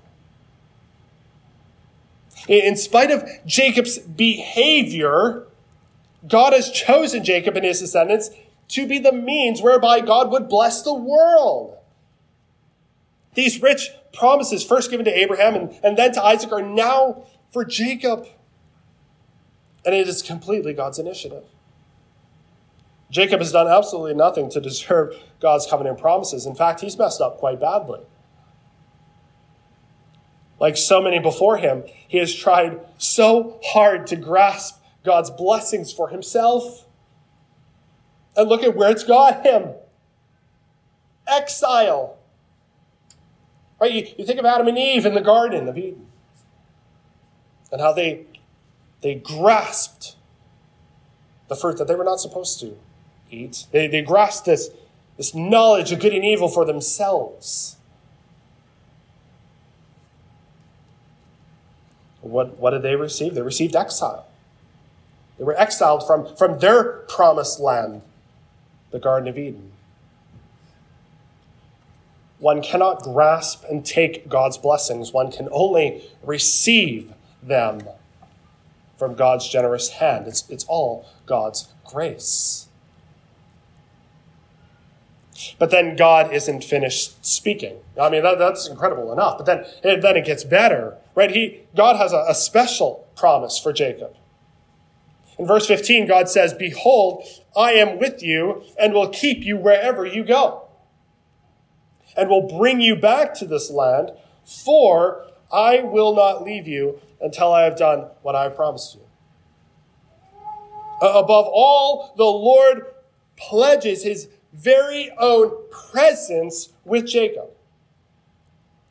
In 2.46 2.76
spite 2.76 3.10
of 3.10 3.28
Jacob's 3.46 3.98
behavior, 3.98 5.44
God 6.26 6.52
has 6.52 6.70
chosen 6.70 7.24
Jacob 7.24 7.56
and 7.56 7.64
his 7.64 7.80
descendants 7.80 8.30
to 8.68 8.86
be 8.86 8.98
the 8.98 9.12
means 9.12 9.62
whereby 9.62 10.00
God 10.00 10.30
would 10.30 10.48
bless 10.48 10.82
the 10.82 10.94
world. 10.94 11.76
These 13.34 13.62
rich 13.62 13.90
promises, 14.12 14.64
first 14.64 14.90
given 14.90 15.04
to 15.04 15.16
Abraham 15.16 15.54
and, 15.54 15.78
and 15.82 15.96
then 15.96 16.12
to 16.12 16.22
Isaac, 16.22 16.52
are 16.52 16.62
now 16.62 17.24
for 17.50 17.64
Jacob. 17.64 18.26
And 19.84 19.94
it 19.94 20.08
is 20.08 20.22
completely 20.22 20.72
God's 20.72 20.98
initiative. 20.98 21.44
Jacob 23.10 23.40
has 23.40 23.52
done 23.52 23.66
absolutely 23.66 24.14
nothing 24.14 24.50
to 24.50 24.60
deserve 24.60 25.14
God's 25.40 25.66
covenant 25.66 25.98
promises. 25.98 26.46
In 26.46 26.54
fact, 26.54 26.80
he's 26.80 26.98
messed 26.98 27.20
up 27.20 27.38
quite 27.38 27.60
badly. 27.60 28.00
Like 30.60 30.76
so 30.76 31.00
many 31.00 31.18
before 31.18 31.56
him, 31.56 31.84
he 31.86 32.18
has 32.18 32.34
tried 32.34 32.80
so 32.98 33.60
hard 33.64 34.06
to 34.08 34.16
grasp 34.16 34.82
God's 35.04 35.30
blessings 35.30 35.92
for 35.92 36.08
himself. 36.08 36.86
And 38.36 38.48
look 38.48 38.62
at 38.62 38.76
where 38.76 38.90
it's 38.90 39.04
got 39.04 39.44
him 39.44 39.74
exile. 41.26 42.18
Right? 43.80 43.92
You, 43.92 44.06
you 44.18 44.26
think 44.26 44.38
of 44.38 44.44
Adam 44.44 44.66
and 44.66 44.76
Eve 44.76 45.06
in 45.06 45.14
the 45.14 45.20
Garden 45.20 45.68
of 45.68 45.78
Eden 45.78 46.06
and 47.70 47.80
how 47.80 47.92
they, 47.92 48.26
they 49.02 49.14
grasped 49.14 50.16
the 51.48 51.56
fruit 51.56 51.78
that 51.78 51.86
they 51.86 51.94
were 51.94 52.04
not 52.04 52.20
supposed 52.20 52.58
to 52.60 52.76
eat. 53.30 53.66
They, 53.72 53.86
they 53.86 54.02
grasped 54.02 54.46
this, 54.46 54.70
this 55.16 55.34
knowledge 55.34 55.92
of 55.92 56.00
good 56.00 56.14
and 56.14 56.24
evil 56.24 56.48
for 56.48 56.64
themselves. 56.64 57.76
What, 62.20 62.58
what 62.58 62.70
did 62.70 62.82
they 62.82 62.96
receive? 62.96 63.34
They 63.34 63.42
received 63.42 63.74
exile. 63.76 64.26
They 65.38 65.44
were 65.44 65.58
exiled 65.58 66.06
from, 66.06 66.34
from 66.36 66.58
their 66.58 66.84
promised 67.08 67.60
land, 67.60 68.02
the 68.90 68.98
Garden 68.98 69.28
of 69.28 69.38
Eden. 69.38 69.72
One 72.38 72.62
cannot 72.62 73.02
grasp 73.02 73.64
and 73.68 73.84
take 73.84 74.28
God's 74.28 74.58
blessings. 74.58 75.12
One 75.12 75.32
can 75.32 75.48
only 75.50 76.04
receive 76.22 77.12
them 77.42 77.82
from 78.96 79.14
God's 79.14 79.48
generous 79.48 79.90
hand. 79.90 80.26
It's, 80.26 80.48
it's 80.48 80.64
all 80.64 81.06
God's 81.26 81.68
grace. 81.84 82.67
But 85.59 85.70
then 85.70 85.96
God 85.96 86.33
isn't 86.33 86.64
finished 86.64 87.24
speaking. 87.24 87.79
I 88.01 88.11
mean, 88.11 88.22
that, 88.22 88.38
that's 88.38 88.68
incredible 88.68 89.12
enough. 89.12 89.38
But 89.38 89.46
then, 89.46 89.64
it, 89.85 90.03
then 90.03 90.16
it 90.16 90.24
gets 90.24 90.44
better, 90.44 90.96
right? 91.14 91.31
He, 91.31 91.61
God 91.77 91.96
has 91.96 92.12
a, 92.12 92.24
a 92.29 92.35
special 92.35 93.09
promise 93.16 93.59
for 93.59 93.72
Jacob. 93.72 94.16
In 95.38 95.46
verse 95.46 95.66
15, 95.66 96.09
God 96.09 96.29
says, 96.29 96.53
Behold, 96.55 97.24
I 97.57 97.72
am 97.72 97.98
with 97.98 98.22
you 98.22 98.64
and 98.79 98.92
will 98.92 99.09
keep 99.09 99.44
you 99.44 99.57
wherever 99.57 100.05
you 100.05 100.24
go 100.24 100.68
and 102.16 102.29
will 102.29 102.48
bring 102.48 102.81
you 102.81 102.96
back 102.96 103.35
to 103.35 103.46
this 103.46 103.70
land, 103.70 104.11
for 104.44 105.24
I 105.53 105.81
will 105.81 106.16
not 106.16 106.42
leave 106.42 106.66
you 106.66 107.01
until 107.20 107.53
I 107.53 107.62
have 107.62 107.79
done 107.79 108.07
what 108.22 108.35
I 108.35 108.44
have 108.44 108.57
promised 108.57 108.96
you. 108.96 109.03
Above 111.01 111.46
all, 111.46 112.12
the 112.16 112.24
Lord 112.24 112.87
pledges 113.37 114.03
his 114.03 114.29
very 114.58 115.10
own 115.18 115.52
presence 115.70 116.70
with 116.84 117.06
Jacob. 117.06 117.50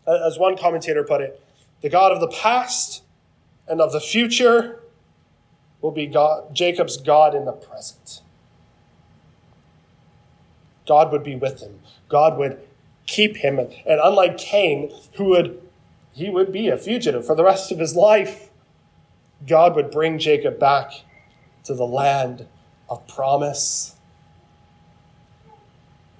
As 0.07 0.39
one 0.39 0.57
commentator 0.57 1.03
put 1.03 1.21
it, 1.21 1.41
the 1.81 1.89
God 1.89 2.11
of 2.11 2.21
the 2.21 2.27
past 2.29 3.03
and 3.67 3.81
of 3.81 3.91
the 3.91 3.99
future 3.99 4.79
will 5.81 5.91
be 5.91 6.07
God, 6.07 6.55
Jacob's 6.55 6.97
God 6.97 7.35
in 7.35 7.45
the 7.45 7.51
present. 7.51 8.21
God 10.87 11.11
would 11.11 11.23
be 11.23 11.35
with 11.35 11.61
him. 11.61 11.81
God 12.07 12.37
would 12.37 12.61
keep 13.05 13.37
him. 13.37 13.59
And 13.59 13.99
unlike 14.01 14.37
Cain, 14.37 14.91
who 15.15 15.25
would 15.25 15.61
he 16.13 16.31
would 16.31 16.51
be 16.51 16.67
a 16.69 16.77
fugitive 16.77 17.27
for 17.27 17.35
the 17.35 17.43
rest 17.43 17.71
of 17.71 17.77
his 17.77 17.95
life, 17.95 18.49
God 19.45 19.75
would 19.75 19.91
bring 19.91 20.17
Jacob 20.17 20.57
back 20.57 20.91
to 21.65 21.75
the 21.75 21.85
land 21.85 22.47
of 22.89 23.05
promise. 23.07 23.96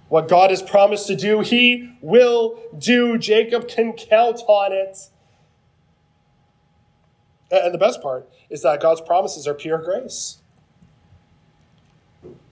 What 0.10 0.28
God 0.28 0.52
has 0.52 0.62
promised 0.62 1.08
to 1.08 1.16
do, 1.16 1.42
he 1.42 1.94
will 2.02 2.60
do. 2.78 3.18
Jacob 3.18 3.68
can 3.68 3.94
count 3.94 4.42
on 4.48 4.72
it. 4.72 4.98
And 7.52 7.74
the 7.74 7.78
best 7.78 8.02
part 8.02 8.30
is 8.50 8.62
that 8.62 8.82
God's 8.82 9.02
promises 9.02 9.48
are 9.48 9.54
pure 9.54 9.78
grace. 9.78 10.40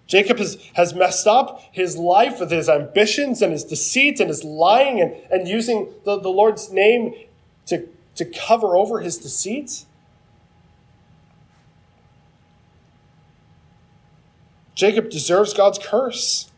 Jacob 0.08 0.38
has, 0.38 0.58
has 0.74 0.94
messed 0.94 1.26
up 1.26 1.62
his 1.72 1.98
life 1.98 2.40
with 2.40 2.52
his 2.52 2.70
ambitions 2.70 3.42
and 3.42 3.52
his 3.52 3.64
deceit 3.64 4.20
and 4.20 4.30
his 4.30 4.44
lying 4.44 5.02
and, 5.02 5.16
and 5.32 5.48
using 5.48 5.92
the, 6.04 6.20
the 6.20 6.30
Lord's 6.30 6.72
name 6.72 7.14
to, 7.66 7.88
to 8.16 8.26
cover 8.26 8.76
over 8.76 9.00
his 9.00 9.18
deceit. 9.18 9.86
Jacob 14.76 15.10
deserves 15.10 15.54
God's 15.54 15.80
curse. 15.80 16.52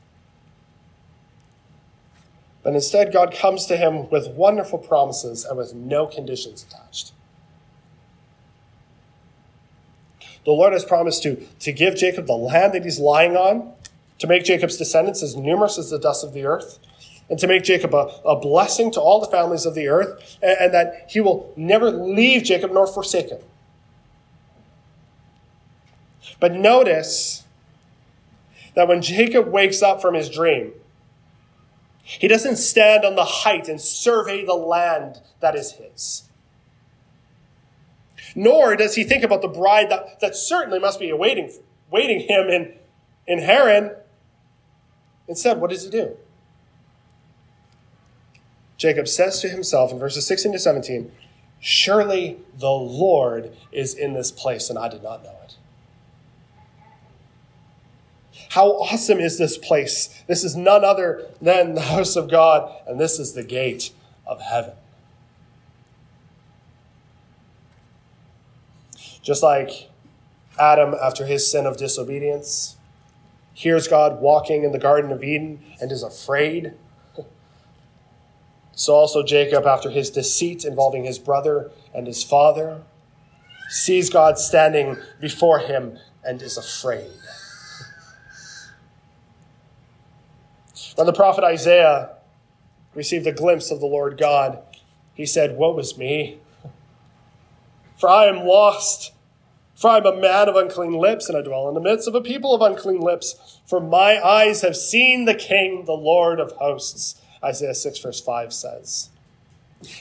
But 2.68 2.76
instead, 2.76 3.14
God 3.14 3.34
comes 3.34 3.66
to 3.68 3.78
him 3.78 4.10
with 4.10 4.28
wonderful 4.32 4.78
promises 4.78 5.46
and 5.46 5.58
with 5.58 5.74
no 5.74 6.06
conditions 6.06 6.66
attached. 6.68 7.14
The 10.44 10.52
Lord 10.52 10.74
has 10.74 10.84
promised 10.84 11.24
to, 11.24 11.38
to 11.62 11.72
give 11.72 11.96
Jacob 11.96 12.28
the 12.28 12.34
land 12.34 12.74
that 12.74 12.84
he's 12.84 13.00
lying 13.00 13.38
on, 13.38 13.72
to 14.20 14.28
make 14.28 14.44
Jacob's 14.44 14.76
descendants 14.76 15.24
as 15.24 15.34
numerous 15.34 15.78
as 15.78 15.92
the 15.92 15.98
dust 15.98 16.26
of 16.26 16.34
the 16.34 16.44
earth, 16.44 16.80
and 17.30 17.40
to 17.40 17.48
make 17.48 17.64
Jacob 17.64 17.96
a, 17.96 18.12
a 18.26 18.38
blessing 18.38 18.92
to 18.92 19.00
all 19.00 19.22
the 19.22 19.32
families 19.32 19.66
of 19.66 19.74
the 19.74 19.88
earth, 19.88 20.38
and, 20.42 20.58
and 20.60 20.74
that 20.74 21.06
he 21.10 21.22
will 21.22 21.54
never 21.56 21.90
leave 21.90 22.44
Jacob 22.44 22.74
nor 22.74 22.86
forsake 22.86 23.30
him. 23.30 23.40
But 26.42 26.52
notice 26.52 27.46
that 28.76 28.90
when 28.90 29.02
Jacob 29.02 29.48
wakes 29.48 29.82
up 29.82 30.02
from 30.02 30.16
his 30.16 30.30
dream, 30.30 30.74
he 32.08 32.30
doesn't 32.30 32.56
stand 32.56 33.04
on 33.04 33.16
the 33.16 33.26
height 33.26 33.68
and 33.68 33.82
survey 33.82 34.46
the 34.46 34.54
land 34.54 35.20
that 35.42 35.56
is 35.56 35.74
his. 35.74 36.24
Nor 38.34 38.78
does 38.78 38.96
he 38.96 39.04
think 39.04 39.26
about 39.26 39.42
the 39.42 39.50
bride 39.50 39.90
that, 39.90 40.22
that 40.22 40.34
certainly 40.34 40.80
must 40.80 41.02
be 41.02 41.10
awaiting, 41.10 41.52
waiting 41.92 42.22
him 42.22 42.48
in, 42.50 42.74
in 43.28 43.40
Haran. 43.40 43.92
Instead, 45.28 45.60
what 45.60 45.70
does 45.70 45.84
he 45.84 45.90
do? 45.90 46.16
Jacob 48.78 49.10
says 49.10 49.42
to 49.42 49.50
himself 49.50 49.92
in 49.92 50.00
verses 50.00 50.26
16 50.26 50.54
to 50.54 50.60
17, 50.60 51.12
Surely 51.60 52.38
the 52.58 52.70
Lord 52.70 53.54
is 53.74 53.94
in 53.94 54.14
this 54.14 54.32
place, 54.32 54.70
and 54.70 54.80
I 54.80 54.88
did 54.88 55.04
not 55.04 55.24
know 55.24 55.36
it. 55.44 55.58
How 58.58 58.72
awesome 58.72 59.20
is 59.20 59.38
this 59.38 59.56
place? 59.56 60.24
This 60.26 60.44
is 60.44 60.56
none 60.56 60.84
other 60.84 61.28
than 61.40 61.76
the 61.76 61.82
house 61.82 62.16
of 62.16 62.28
God, 62.28 62.76
and 62.88 63.00
this 63.00 63.20
is 63.20 63.34
the 63.34 63.44
gate 63.44 63.92
of 64.26 64.42
heaven. 64.42 64.74
Just 69.22 69.44
like 69.44 69.92
Adam, 70.58 70.96
after 71.00 71.28
his 71.28 71.52
sin 71.52 71.68
of 71.68 71.78
disobedience, 71.78 72.78
hears 73.54 73.88
God 73.88 74.22
walking 74.22 74.64
in 74.64 74.72
the 74.72 74.80
Garden 74.80 75.12
of 75.12 75.24
Eden 75.24 75.62
and 75.80 75.92
is 75.92 76.02
afraid. 76.02 76.74
So 78.72 78.94
also 78.94 79.22
Jacob, 79.22 79.68
after 79.68 79.92
his 79.92 80.10
deceit 80.10 80.66
involving 80.66 81.04
his 81.04 81.20
brother 81.20 81.72
and 81.94 82.08
his 82.08 82.24
father, 82.24 82.82
sees 83.70 84.10
God 84.10 84.40
standing 84.40 84.98
before 85.20 85.60
him 85.60 86.00
and 86.24 86.42
is 86.42 86.58
afraid. 86.58 87.10
When 90.98 91.06
the 91.06 91.14
prophet 91.14 91.44
Isaiah 91.44 92.10
received 92.96 93.28
a 93.28 93.32
glimpse 93.32 93.70
of 93.70 93.80
the 93.80 93.86
Lord 93.86 94.18
God, 94.18 94.58
he 95.14 95.28
said, 95.28 95.56
Woe 95.56 95.78
is 95.78 95.96
me! 95.96 96.40
For 98.00 98.10
I 98.10 98.26
am 98.26 98.48
lost. 98.48 99.14
For 99.76 99.92
I 99.92 99.98
am 99.98 100.08
a 100.08 100.18
man 100.18 100.50
of 100.50 100.56
unclean 100.56 100.94
lips, 100.94 101.30
and 101.30 101.38
I 101.38 101.44
dwell 101.44 101.68
in 101.68 101.76
the 101.76 101.80
midst 101.80 102.08
of 102.08 102.16
a 102.16 102.22
people 102.22 102.56
of 102.56 102.64
unclean 102.64 103.00
lips. 103.00 103.60
For 103.68 103.80
my 103.80 104.20
eyes 104.20 104.64
have 104.64 104.76
seen 104.76 105.26
the 105.26 105.36
King, 105.36 105.86
the 105.86 105.92
Lord 105.92 106.40
of 106.40 106.54
hosts. 106.54 107.22
Isaiah 107.44 107.76
6, 107.76 108.00
verse 108.00 108.20
5 108.20 108.52
says. 108.52 109.10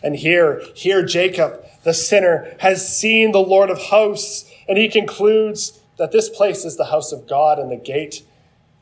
And 0.02 0.16
here, 0.16 0.62
here 0.74 1.04
Jacob, 1.04 1.62
the 1.84 1.92
sinner, 1.92 2.56
has 2.60 2.96
seen 2.98 3.32
the 3.32 3.38
Lord 3.38 3.68
of 3.68 3.76
hosts, 3.76 4.50
and 4.66 4.78
he 4.78 4.88
concludes 4.88 5.78
that 5.98 6.10
this 6.10 6.30
place 6.30 6.64
is 6.64 6.78
the 6.78 6.86
house 6.86 7.12
of 7.12 7.28
God 7.28 7.58
and 7.58 7.70
the 7.70 7.76
gate 7.76 8.22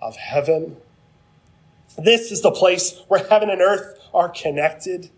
of 0.01 0.15
heaven. 0.15 0.77
This 1.97 2.33
is 2.33 2.43
the 2.43 2.51
place 2.51 3.01
where 3.09 3.25
heaven 3.25 3.51
and 3.51 3.61
earth 3.61 3.99
are 4.13 4.29
connected. 4.29 5.11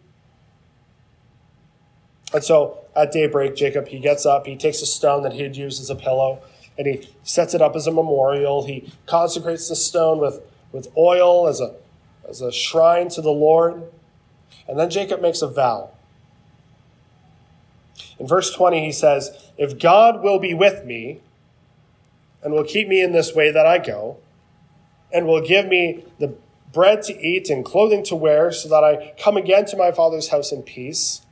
And 2.35 2.45
so 2.45 2.85
at 2.95 3.13
daybreak, 3.13 3.57
Jacob, 3.57 3.89
he 3.89 3.99
gets 3.99 4.27
up, 4.27 4.47
he 4.47 4.57
takes 4.57 4.83
a 4.83 4.87
stone 4.87 5.23
that 5.23 5.33
he 5.33 5.43
had 5.43 5.57
used 5.57 5.81
as 5.81 5.91
a 5.91 5.97
pillow, 5.97 6.41
and 6.77 6.87
he 6.87 7.09
sets 7.23 7.55
it 7.55 7.63
up 7.63 7.77
as 7.77 7.87
a 7.87 7.93
memorial. 7.93 8.67
He 8.67 8.93
consecrates 9.07 9.69
the 9.69 9.77
stone 9.77 10.19
with, 10.19 10.41
with 10.73 10.89
oil 10.97 11.49
as 11.49 11.61
a 11.61 11.75
as 12.29 12.41
a 12.41 12.53
shrine 12.53 13.09
to 13.11 13.23
the 13.23 13.31
Lord. 13.31 13.83
And 14.69 14.79
then 14.79 14.91
Jacob 14.91 15.21
makes 15.21 15.43
a 15.43 15.49
vow. 15.49 15.91
In 18.19 18.27
verse 18.27 18.53
20, 18.53 18.85
he 18.85 18.93
says, 18.93 19.31
If 19.57 19.79
God 19.79 20.23
will 20.23 20.39
be 20.39 20.55
with 20.55 20.85
me 20.85 21.21
and 22.43 22.53
will 22.53 22.65
keep 22.65 22.89
me 22.89 23.03
in 23.03 23.13
this 23.13 23.35
way 23.35 23.51
that 23.51 23.67
I 23.67 23.79
go, 23.79 24.19
and 25.13 25.27
will 25.27 25.41
give 25.41 25.67
me 25.67 26.05
the 26.19 26.35
bread 26.77 27.03
to 27.03 27.19
eat 27.19 27.49
and 27.49 27.65
clothing 27.65 28.05
to 28.05 28.15
wear, 28.15 28.53
so 28.53 28.69
that 28.69 28.85
I 28.85 29.15
come 29.19 29.39
again 29.39 29.65
to 29.65 29.79
my 29.79 29.93
father's 29.93 30.29
house 30.29 30.53
in 30.53 30.63
peace, 30.63 31.23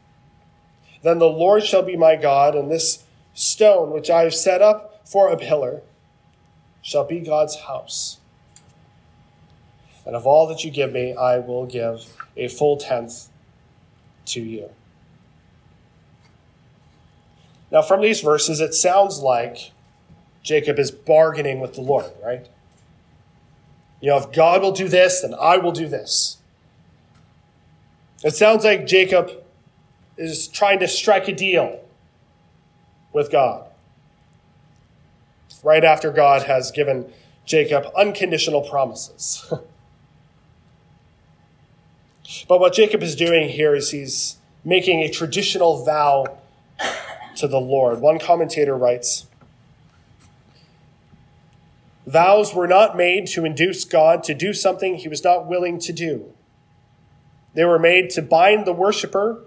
then 1.03 1.19
the 1.19 1.29
Lord 1.29 1.63
shall 1.65 1.83
be 1.83 1.99
my 1.99 2.17
God, 2.17 2.55
and 2.55 2.71
this 2.71 3.05
stone 3.35 3.91
which 3.91 4.09
I 4.09 4.23
have 4.23 4.35
set 4.35 4.63
up 4.63 5.07
for 5.07 5.29
a 5.29 5.37
pillar 5.37 5.83
shall 6.81 7.05
be 7.05 7.21
God's 7.21 7.57
house. 7.57 8.17
And 10.07 10.17
of 10.17 10.27
all 10.27 10.47
that 10.47 10.65
you 10.65 10.71
give 10.71 10.93
me, 10.93 11.15
I 11.15 11.41
will 11.41 11.67
give 11.67 12.07
a 12.39 12.49
full 12.49 12.79
tenth 12.79 13.29
to 14.27 14.41
you. 14.41 14.71
Now, 17.71 17.83
from 17.83 18.01
these 18.01 18.23
verses, 18.23 18.61
it 18.61 18.73
sounds 18.73 19.19
like 19.19 19.73
Jacob 20.43 20.79
is 20.79 20.91
bargaining 20.91 21.61
with 21.61 21.75
the 21.75 21.83
Lord, 21.83 22.11
right? 22.25 22.49
You 24.05 24.11
know, 24.11 24.19
if 24.19 24.33
God 24.33 24.61
will 24.61 24.73
do 24.73 24.87
this, 24.87 25.23
then 25.23 25.33
I 25.41 25.57
will 25.57 25.73
do 25.73 25.89
this. 25.89 26.37
It 28.23 28.37
sounds 28.37 28.63
like 28.63 28.87
Jacob 28.87 29.31
is 30.19 30.47
trying 30.47 30.81
to 30.81 30.89
strike 30.89 31.27
a 31.27 31.35
deal 31.35 31.81
with 33.15 33.33
God. 33.33 33.67
Right 35.63 35.83
after 35.83 36.11
God 36.11 36.43
has 36.43 36.71
given 36.71 37.11
Jacob 37.47 37.87
unconditional 37.97 38.61
promises. 38.61 39.51
But 42.49 42.59
what 42.59 42.73
Jacob 42.73 43.03
is 43.03 43.15
doing 43.15 43.49
here 43.49 43.75
is 43.75 43.91
he's 43.91 44.37
making 44.65 45.01
a 45.01 45.11
traditional 45.11 45.85
vow 45.85 46.39
to 47.37 47.47
the 47.47 47.61
Lord. 47.61 48.01
One 48.01 48.19
commentator 48.19 48.77
writes 48.77 49.27
Vows 52.07 52.55
were 52.55 52.69
not 52.69 52.97
made 52.97 53.27
to 53.29 53.45
induce 53.45 53.85
God 53.85 54.23
to 54.25 54.35
do 54.35 54.53
something 54.53 54.97
he 54.97 55.09
was 55.09 55.25
not 55.25 55.47
willing 55.47 55.79
to 55.81 55.93
do. 55.93 56.33
They 57.55 57.65
were 57.65 57.79
made 57.79 58.11
to 58.11 58.23
bind 58.23 58.67
the 58.67 58.73
worshiper 58.73 59.43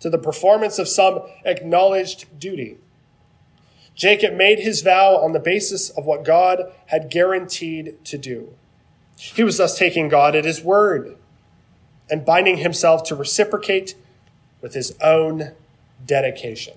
to 0.00 0.10
the 0.10 0.18
performance 0.18 0.78
of 0.78 0.88
some 0.88 1.20
acknowledged 1.44 2.38
duty. 2.38 2.78
Jacob 3.94 4.34
made 4.34 4.60
his 4.60 4.80
vow 4.80 5.16
on 5.16 5.32
the 5.32 5.38
basis 5.38 5.90
of 5.90 6.06
what 6.06 6.24
God 6.24 6.72
had 6.86 7.10
guaranteed 7.10 8.02
to 8.06 8.16
do. 8.16 8.54
He 9.16 9.44
was 9.44 9.58
thus 9.58 9.78
taking 9.78 10.08
God 10.08 10.34
at 10.34 10.46
his 10.46 10.62
word 10.62 11.16
and 12.10 12.24
binding 12.24 12.56
himself 12.56 13.04
to 13.04 13.14
reciprocate 13.14 13.94
with 14.62 14.74
his 14.74 14.96
own 15.02 15.52
dedication. 16.04 16.74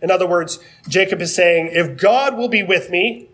In 0.00 0.10
other 0.10 0.26
words, 0.26 0.58
Jacob 0.88 1.20
is 1.20 1.34
saying, 1.34 1.70
if 1.72 1.96
God 1.96 2.36
will 2.36 2.48
be 2.48 2.62
with 2.62 2.90
me 2.90 3.28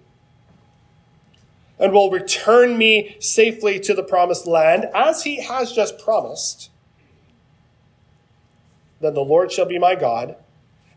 and 1.78 1.92
will 1.92 2.10
return 2.10 2.78
me 2.78 3.16
safely 3.20 3.78
to 3.80 3.94
the 3.94 4.02
promised 4.02 4.46
land, 4.46 4.86
as 4.94 5.24
he 5.24 5.42
has 5.42 5.72
just 5.72 5.98
promised, 5.98 6.70
then 9.00 9.14
the 9.14 9.20
Lord 9.20 9.52
shall 9.52 9.66
be 9.66 9.78
my 9.78 9.94
God, 9.94 10.36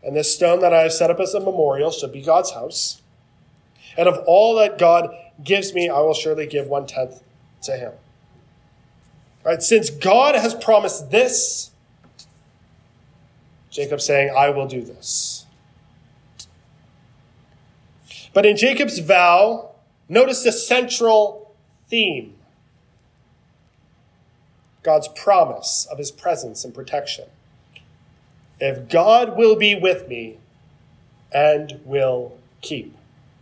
and 0.02 0.16
this 0.16 0.34
stone 0.34 0.60
that 0.60 0.72
I 0.72 0.82
have 0.82 0.92
set 0.92 1.10
up 1.10 1.20
as 1.20 1.34
a 1.34 1.40
memorial 1.40 1.90
shall 1.90 2.08
be 2.08 2.22
God's 2.22 2.52
house. 2.52 3.02
And 3.96 4.08
of 4.08 4.22
all 4.26 4.54
that 4.56 4.78
God 4.78 5.10
gives 5.42 5.74
me, 5.74 5.88
I 5.88 5.98
will 6.00 6.14
surely 6.14 6.46
give 6.46 6.68
one 6.68 6.86
tenth 6.86 7.22
to 7.62 7.72
him. 7.72 7.92
Right? 9.44 9.62
Since 9.62 9.90
God 9.90 10.34
has 10.36 10.54
promised 10.54 11.10
this, 11.10 11.70
Jacob 13.70 14.00
saying, 14.00 14.34
I 14.36 14.50
will 14.50 14.66
do 14.66 14.82
this. 14.82 15.37
But 18.32 18.46
in 18.46 18.56
Jacob's 18.56 18.98
vow, 18.98 19.70
notice 20.08 20.42
the 20.42 20.52
central 20.52 21.54
theme 21.88 22.34
God's 24.82 25.08
promise 25.08 25.86
of 25.90 25.98
his 25.98 26.10
presence 26.10 26.64
and 26.64 26.72
protection. 26.72 27.26
If 28.60 28.88
God 28.88 29.36
will 29.36 29.56
be 29.56 29.74
with 29.74 30.08
me 30.08 30.38
and 31.30 31.80
will 31.84 32.38
keep 32.62 32.96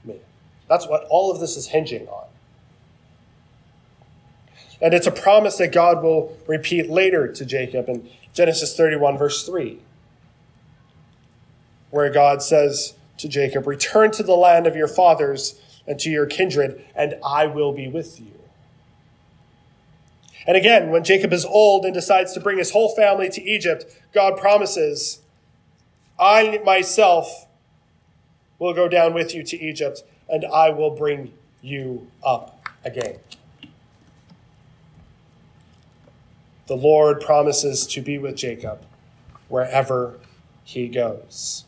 me. 0.05 0.17
That's 0.69 0.89
what 0.89 1.05
all 1.09 1.31
of 1.31 1.39
this 1.39 1.57
is 1.57 1.69
hinging 1.69 2.09
on. 2.09 2.27
And 4.81 4.93
it's 4.93 5.07
a 5.07 5.13
promise 5.13 5.57
that 5.59 5.73
God 5.73 6.03
will 6.03 6.37
repeat 6.47 6.91
later 6.91 7.33
to 7.33 7.45
Jacob 7.45 7.89
in 7.89 8.09
Genesis 8.35 8.77
31, 8.77 9.17
verse 9.17 9.47
3, 9.47 9.79
where 11.91 12.11
God 12.11 12.43
says 12.43 12.95
to 13.19 13.29
Jacob, 13.29 13.67
Return 13.67 14.11
to 14.13 14.23
the 14.23 14.35
land 14.35 14.67
of 14.67 14.77
your 14.77 14.89
fathers 14.89 15.61
and 15.87 15.99
to 16.01 16.11
your 16.11 16.27
kindred, 16.27 16.85
and 16.95 17.17
I 17.25 17.47
will 17.47 17.73
be 17.73 17.89
with 17.89 18.21
you. 18.21 18.33
And 20.47 20.57
again, 20.57 20.91
when 20.91 21.03
Jacob 21.03 21.33
is 21.33 21.45
old 21.45 21.85
and 21.85 21.95
decides 21.95 22.33
to 22.35 22.41
bring 22.41 22.59
his 22.59 22.71
whole 22.71 22.95
family 22.95 23.29
to 23.31 23.43
Egypt, 23.43 23.85
God 24.13 24.37
promises, 24.37 25.21
I 26.19 26.61
myself 26.65 27.47
will 28.59 28.73
go 28.73 28.89
down 28.89 29.13
with 29.13 29.35
you 29.35 29.43
to 29.43 29.61
Egypt, 29.61 30.03
and 30.29 30.45
I 30.45 30.71
will 30.71 30.91
bring 30.91 31.33
you 31.63 32.07
up 32.25 32.69
again. 32.85 33.19
the 36.67 36.77
Lord 36.77 37.21
promises 37.21 37.87
to 37.89 38.01
be 38.01 38.19
with 38.19 38.37
Jacob 38.37 38.83
wherever 39.49 40.19
he 40.65 40.89
goes. 40.89 41.65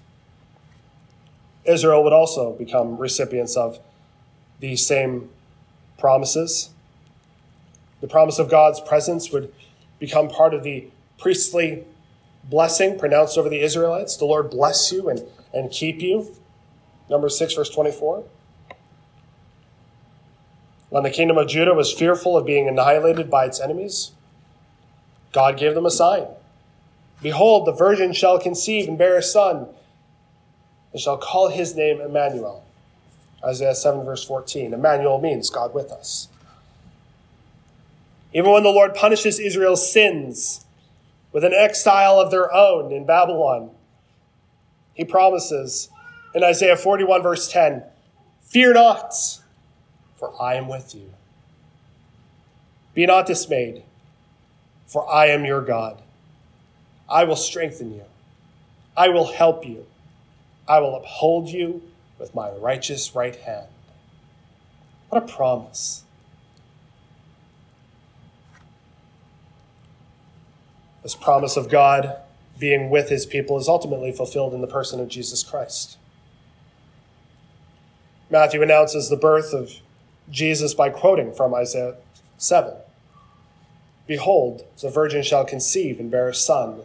Israel 1.69 2.03
would 2.05 2.12
also 2.12 2.53
become 2.53 2.97
recipients 2.97 3.57
of 3.57 3.79
these 4.61 4.85
same 4.85 5.31
promises. 5.99 6.71
The 8.01 8.09
promise 8.09 8.39
of 8.39 8.49
God's 8.49 8.81
presence 8.81 9.31
would 9.31 9.53
become 9.99 10.29
part 10.29 10.55
of 10.55 10.62
the 10.62 10.89
priestly 11.19 11.85
blessing 12.45 12.99
pronounced 12.99 13.37
over 13.37 13.49
the 13.49 13.61
Israelites. 13.61 14.16
The 14.16 14.25
Lord 14.25 14.51
bless 14.51 14.91
you 14.93 15.09
and, 15.09 15.23
and 15.53 15.71
keep 15.71 16.01
you. 16.01 16.35
Number 17.11 17.29
6, 17.29 17.55
verse 17.55 17.71
24. 17.71 18.25
When 20.91 21.03
the 21.03 21.11
kingdom 21.11 21.37
of 21.37 21.49
Judah 21.49 21.75
was 21.75 21.93
fearful 21.93 22.37
of 22.37 22.47
being 22.47 22.69
annihilated 22.69 23.31
by 23.31 23.45
its 23.45 23.61
enemies, 23.61 24.12
God 25.33 25.59
gave 25.59 25.75
them 25.75 25.85
a 25.85 25.91
sign. 25.91 26.27
Behold, 27.21 27.66
the 27.66 27.73
virgin 27.73 28.12
shall 28.12 28.39
conceive 28.39 28.89
and 28.89 28.97
bear 28.97 29.16
a 29.16 29.23
son, 29.23 29.69
and 30.93 31.01
shall 31.01 31.16
call 31.16 31.49
his 31.49 31.74
name 31.74 32.01
Emmanuel, 32.01 32.64
Isaiah 33.45 33.74
7, 33.74 34.05
verse 34.05 34.24
14. 34.24 34.74
Emmanuel 34.74 35.20
means 35.20 35.51
God 35.51 35.74
with 35.74 35.91
us. 35.93 36.28
Even 38.32 38.51
when 38.53 38.62
the 38.62 38.70
Lord 38.70 38.95
punishes 38.95 39.39
Israel's 39.39 39.91
sins 39.91 40.64
with 41.32 41.45
an 41.45 41.55
exile 41.55 42.20
of 42.20 42.30
their 42.30 42.53
own 42.55 42.93
in 42.93 43.07
Babylon, 43.07 43.70
he 44.95 45.05
promises 45.05 45.89
in 46.34 46.43
Isaiah 46.43 46.76
41, 46.76 47.22
verse 47.22 47.51
10 47.51 47.82
Fear 48.43 48.74
not, 48.74 49.14
for 50.16 50.41
I 50.41 50.55
am 50.55 50.68
with 50.68 50.95
you. 50.95 51.12
Be 52.95 53.07
not 53.07 53.26
dismayed, 53.26 53.84
for 54.86 55.11
I 55.11 55.26
am 55.26 55.45
your 55.45 55.61
God. 55.61 56.03
I 57.09 57.24
will 57.24 57.36
strengthen 57.36 57.95
you, 57.95 58.05
I 58.97 59.09
will 59.09 59.26
help 59.32 59.66
you, 59.66 59.86
I 60.69 60.81
will 60.81 60.97
uphold 60.97 61.49
you 61.49 61.83
with 62.19 62.35
my 62.35 62.51
righteous 62.51 63.14
right 63.14 63.35
hand. 63.35 63.69
What 65.09 65.23
a 65.23 65.27
promise. 65.27 66.05
This 71.03 71.14
promise 71.14 71.57
of 71.57 71.71
God 71.71 72.16
being 72.59 72.91
with 72.91 73.09
his 73.09 73.25
people 73.25 73.57
is 73.57 73.69
ultimately 73.69 74.12
fulfilled 74.12 74.53
in 74.53 74.61
the 74.61 74.66
person 74.66 75.01
of 75.01 75.09
Jesus 75.09 75.43
Christ. 75.43 75.97
Matthew 78.31 78.62
announces 78.62 79.09
the 79.09 79.16
birth 79.16 79.55
of 79.55 79.73
Jesus 80.31 80.75
by 80.75 80.91
quoting 80.91 81.33
from 81.33 81.55
Isaiah 81.55 81.95
7 82.37 82.75
Behold, 84.07 84.64
the 84.81 84.91
virgin 84.91 85.23
shall 85.23 85.45
conceive 85.45 86.01
and 86.01 86.11
bear 86.11 86.29
a 86.29 86.35
son, 86.35 86.81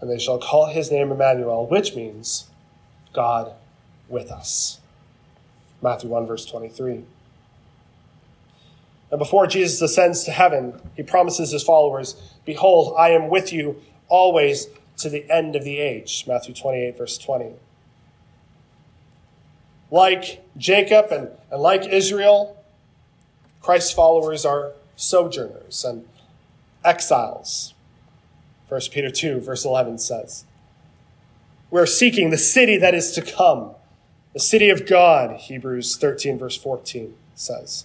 and 0.00 0.10
they 0.10 0.18
shall 0.18 0.38
call 0.38 0.66
his 0.66 0.90
name 0.90 1.10
Emmanuel, 1.10 1.66
which 1.66 1.94
means 1.94 2.48
God 3.12 3.52
with 4.08 4.30
us. 4.30 4.80
Matthew 5.82 6.10
1, 6.10 6.26
verse 6.26 6.44
23. 6.44 7.04
And 9.10 9.18
before 9.18 9.46
Jesus 9.46 9.80
ascends 9.80 10.24
to 10.24 10.30
heaven, 10.30 10.80
he 10.96 11.02
promises 11.02 11.50
his 11.50 11.62
followers, 11.62 12.20
Behold, 12.44 12.94
I 12.98 13.10
am 13.10 13.28
with 13.28 13.52
you 13.52 13.80
always 14.08 14.68
to 14.98 15.08
the 15.08 15.28
end 15.30 15.56
of 15.56 15.64
the 15.64 15.78
age. 15.78 16.24
Matthew 16.26 16.54
28, 16.54 16.98
verse 16.98 17.16
20. 17.18 17.52
Like 19.90 20.44
Jacob 20.56 21.10
and, 21.10 21.28
and 21.50 21.62
like 21.62 21.86
Israel, 21.86 22.62
Christ's 23.62 23.92
followers 23.92 24.44
are 24.44 24.72
sojourners 24.96 25.84
and 25.84 26.06
exiles. 26.84 27.74
1 28.68 28.80
Peter 28.92 29.10
2, 29.10 29.40
verse 29.40 29.64
11 29.64 29.98
says. 29.98 30.44
We're 31.70 31.86
seeking 31.86 32.30
the 32.30 32.38
city 32.38 32.76
that 32.78 32.94
is 32.94 33.12
to 33.12 33.22
come, 33.22 33.72
the 34.32 34.40
city 34.40 34.70
of 34.70 34.86
God, 34.86 35.36
Hebrews 35.36 35.96
13, 35.96 36.38
verse 36.38 36.56
14 36.56 37.14
says. 37.34 37.84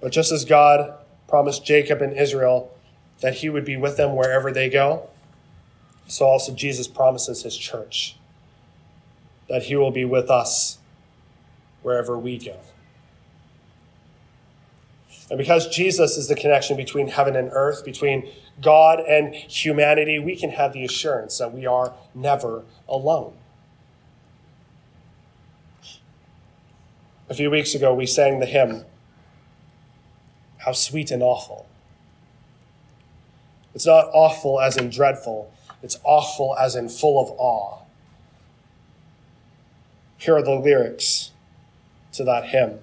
But 0.00 0.12
just 0.12 0.32
as 0.32 0.44
God 0.44 0.94
promised 1.28 1.64
Jacob 1.64 2.02
and 2.02 2.16
Israel 2.16 2.74
that 3.20 3.34
he 3.36 3.48
would 3.48 3.64
be 3.64 3.76
with 3.76 3.96
them 3.96 4.16
wherever 4.16 4.50
they 4.50 4.68
go, 4.68 5.08
so 6.08 6.26
also 6.26 6.52
Jesus 6.52 6.88
promises 6.88 7.42
his 7.42 7.56
church 7.56 8.16
that 9.48 9.64
he 9.64 9.76
will 9.76 9.92
be 9.92 10.04
with 10.04 10.30
us 10.30 10.78
wherever 11.82 12.18
we 12.18 12.38
go. 12.38 12.56
And 15.32 15.38
because 15.38 15.66
Jesus 15.66 16.18
is 16.18 16.28
the 16.28 16.34
connection 16.34 16.76
between 16.76 17.08
heaven 17.08 17.36
and 17.36 17.48
earth, 17.54 17.86
between 17.86 18.30
God 18.60 19.00
and 19.00 19.34
humanity, 19.34 20.18
we 20.18 20.36
can 20.36 20.50
have 20.50 20.74
the 20.74 20.84
assurance 20.84 21.38
that 21.38 21.54
we 21.54 21.64
are 21.64 21.94
never 22.14 22.64
alone. 22.86 23.32
A 27.30 27.34
few 27.34 27.50
weeks 27.50 27.74
ago, 27.74 27.94
we 27.94 28.04
sang 28.04 28.40
the 28.40 28.46
hymn, 28.46 28.84
How 30.58 30.72
Sweet 30.72 31.10
and 31.10 31.22
Awful. 31.22 31.66
It's 33.74 33.86
not 33.86 34.10
awful 34.12 34.60
as 34.60 34.76
in 34.76 34.90
dreadful, 34.90 35.50
it's 35.82 35.98
awful 36.04 36.54
as 36.60 36.76
in 36.76 36.90
full 36.90 37.18
of 37.18 37.30
awe. 37.38 37.78
Here 40.18 40.36
are 40.36 40.42
the 40.42 40.56
lyrics 40.56 41.30
to 42.12 42.24
that 42.24 42.50
hymn. 42.50 42.80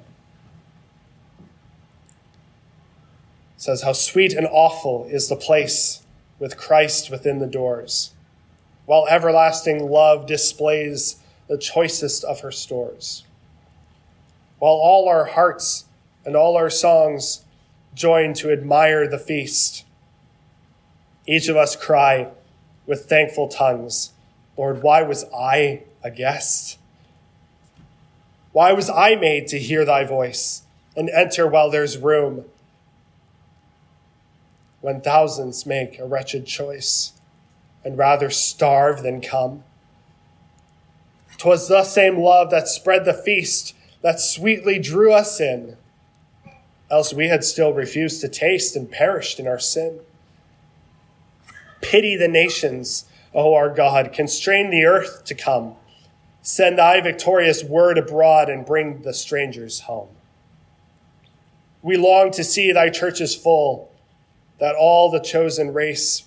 Says, 3.59 3.83
How 3.83 3.91
sweet 3.91 4.33
and 4.33 4.47
awful 4.49 5.05
is 5.11 5.27
the 5.27 5.35
place 5.35 6.01
with 6.39 6.57
Christ 6.57 7.11
within 7.11 7.39
the 7.39 7.45
doors, 7.45 8.13
while 8.85 9.05
everlasting 9.07 9.89
love 9.89 10.25
displays 10.25 11.17
the 11.47 11.57
choicest 11.57 12.23
of 12.23 12.39
her 12.39 12.51
stores. 12.51 13.25
While 14.59 14.73
all 14.73 15.09
our 15.09 15.25
hearts 15.25 15.85
and 16.25 16.35
all 16.35 16.55
our 16.55 16.69
songs 16.69 17.43
join 17.93 18.33
to 18.35 18.51
admire 18.51 19.07
the 19.07 19.19
feast, 19.19 19.85
each 21.27 21.49
of 21.49 21.57
us 21.57 21.75
cry 21.75 22.29
with 22.87 23.05
thankful 23.05 23.49
tongues, 23.49 24.11
Lord, 24.57 24.81
why 24.81 25.03
was 25.03 25.25
I 25.35 25.83
a 26.01 26.09
guest? 26.11 26.79
Why 28.53 28.71
was 28.71 28.89
I 28.89 29.15
made 29.15 29.47
to 29.47 29.59
hear 29.59 29.83
thy 29.83 30.05
voice 30.05 30.63
and 30.95 31.09
enter 31.09 31.45
while 31.45 31.69
there's 31.69 31.97
room? 31.97 32.45
When 34.81 35.01
thousands 35.01 35.65
make 35.65 35.99
a 35.99 36.05
wretched 36.05 36.45
choice 36.45 37.13
and 37.83 37.97
rather 37.97 38.29
starve 38.29 39.03
than 39.03 39.21
come. 39.21 39.63
'Twas 41.37 41.67
the 41.67 41.83
same 41.83 42.19
love 42.19 42.49
that 42.49 42.67
spread 42.67 43.05
the 43.05 43.13
feast 43.13 43.73
that 44.01 44.19
sweetly 44.19 44.79
drew 44.79 45.13
us 45.13 45.39
in, 45.39 45.77
else 46.91 47.13
we 47.13 47.27
had 47.27 47.43
still 47.43 47.73
refused 47.73 48.21
to 48.21 48.27
taste 48.27 48.75
and 48.75 48.91
perished 48.91 49.39
in 49.39 49.47
our 49.47 49.59
sin. 49.59 49.99
Pity 51.81 52.15
the 52.15 52.27
nations, 52.27 53.05
O 53.33 53.53
our 53.53 53.69
God, 53.69 54.11
constrain 54.11 54.69
the 54.69 54.85
earth 54.85 55.23
to 55.25 55.35
come. 55.35 55.75
Send 56.41 56.77
thy 56.77 56.99
victorious 56.99 57.63
word 57.63 57.97
abroad 57.97 58.49
and 58.49 58.65
bring 58.65 59.01
the 59.01 59.13
strangers 59.13 59.81
home. 59.81 60.09
We 61.81 61.95
long 61.95 62.31
to 62.31 62.43
see 62.43 62.71
thy 62.71 62.89
churches 62.89 63.35
full 63.35 63.89
that 64.59 64.75
all 64.75 65.09
the 65.09 65.19
chosen 65.19 65.73
race 65.73 66.23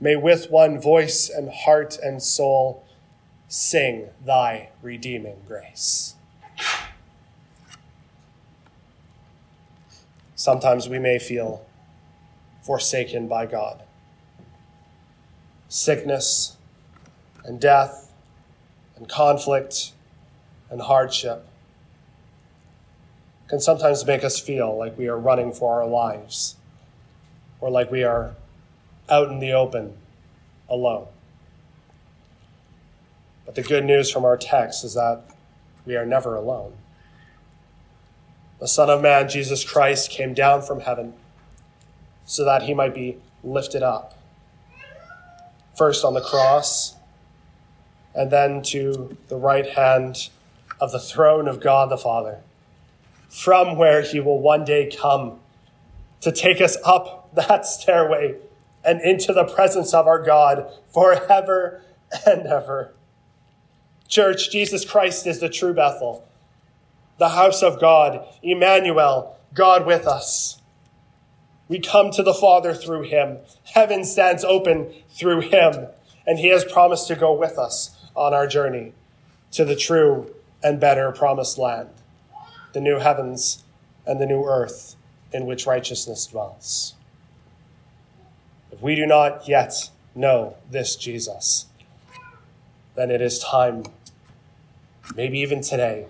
may 0.00 0.16
with 0.16 0.50
one 0.50 0.80
voice 0.80 1.28
and 1.28 1.50
heart 1.50 1.98
and 2.02 2.22
soul 2.22 2.84
sing 3.48 4.08
thy 4.24 4.70
redeeming 4.82 5.36
grace. 5.46 6.14
Sometimes 10.34 10.88
we 10.88 10.98
may 10.98 11.18
feel 11.18 11.66
forsaken 12.62 13.28
by 13.28 13.46
God. 13.46 13.82
Sickness 15.68 16.56
and 17.44 17.60
death 17.60 18.12
and 18.96 19.08
conflict 19.08 19.92
and 20.70 20.80
hardship 20.80 21.46
can 23.48 23.60
sometimes 23.60 24.06
make 24.06 24.24
us 24.24 24.40
feel 24.40 24.76
like 24.78 24.96
we 24.96 25.08
are 25.08 25.18
running 25.18 25.52
for 25.52 25.80
our 25.80 25.86
lives 25.86 26.56
or 27.60 27.70
like 27.70 27.90
we 27.90 28.04
are 28.04 28.34
out 29.08 29.28
in 29.28 29.38
the 29.40 29.52
open 29.52 29.96
alone. 30.68 31.06
But 33.44 33.54
the 33.54 33.62
good 33.62 33.84
news 33.84 34.10
from 34.10 34.24
our 34.24 34.36
text 34.36 34.84
is 34.84 34.94
that 34.94 35.22
we 35.84 35.96
are 35.96 36.06
never 36.06 36.36
alone. 36.36 36.72
The 38.60 38.68
Son 38.68 38.90
of 38.90 39.00
Man, 39.00 39.28
Jesus 39.28 39.64
Christ, 39.64 40.10
came 40.10 40.34
down 40.34 40.62
from 40.62 40.80
heaven 40.80 41.14
so 42.26 42.44
that 42.44 42.62
he 42.62 42.74
might 42.74 42.94
be 42.94 43.16
lifted 43.42 43.82
up. 43.82 44.16
First 45.76 46.04
on 46.04 46.14
the 46.14 46.20
cross, 46.20 46.94
and 48.14 48.30
then 48.30 48.62
to 48.62 49.16
the 49.28 49.36
right 49.36 49.66
hand 49.66 50.28
of 50.80 50.92
the 50.92 50.98
throne 50.98 51.48
of 51.48 51.60
God 51.60 51.90
the 51.90 51.96
Father, 51.96 52.38
from 53.28 53.76
where 53.76 54.02
he 54.02 54.20
will 54.20 54.38
one 54.38 54.64
day 54.64 54.90
come 54.94 55.40
to 56.20 56.30
take 56.30 56.60
us 56.60 56.76
up 56.84 57.19
that 57.34 57.66
stairway 57.66 58.36
and 58.84 59.00
into 59.00 59.32
the 59.32 59.44
presence 59.44 59.92
of 59.92 60.06
our 60.06 60.22
God 60.22 60.72
forever 60.92 61.82
and 62.26 62.46
ever. 62.46 62.92
Church, 64.08 64.50
Jesus 64.50 64.84
Christ 64.84 65.26
is 65.26 65.38
the 65.38 65.48
true 65.48 65.72
Bethel, 65.72 66.26
the 67.18 67.30
house 67.30 67.62
of 67.62 67.80
God, 67.80 68.26
Emmanuel, 68.42 69.38
God 69.54 69.86
with 69.86 70.06
us. 70.06 70.60
We 71.68 71.78
come 71.78 72.10
to 72.12 72.22
the 72.24 72.34
Father 72.34 72.74
through 72.74 73.02
him. 73.02 73.38
Heaven 73.62 74.04
stands 74.04 74.42
open 74.42 74.92
through 75.08 75.42
him, 75.42 75.86
and 76.26 76.38
he 76.38 76.48
has 76.48 76.64
promised 76.64 77.06
to 77.08 77.14
go 77.14 77.32
with 77.32 77.58
us 77.58 77.96
on 78.16 78.34
our 78.34 78.48
journey 78.48 78.92
to 79.52 79.64
the 79.64 79.76
true 79.76 80.34
and 80.62 80.80
better 80.80 81.12
promised 81.12 81.58
land, 81.58 81.90
the 82.72 82.80
new 82.80 82.98
heavens 82.98 83.62
and 84.06 84.20
the 84.20 84.26
new 84.26 84.44
earth 84.44 84.96
in 85.32 85.46
which 85.46 85.66
righteousness 85.66 86.26
dwells. 86.26 86.94
If 88.72 88.80
we 88.80 88.94
do 88.94 89.06
not 89.06 89.48
yet 89.48 89.90
know 90.14 90.56
this 90.70 90.96
Jesus, 90.96 91.66
then 92.94 93.10
it 93.10 93.20
is 93.20 93.38
time 93.38 93.84
maybe 95.14 95.38
even 95.40 95.60
today, 95.60 96.06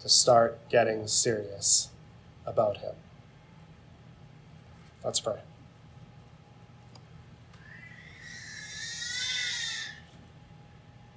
to 0.00 0.08
start 0.08 0.58
getting 0.68 1.06
serious 1.06 1.88
about 2.46 2.78
Him. 2.78 2.94
Let's 5.04 5.20
pray. 5.20 5.40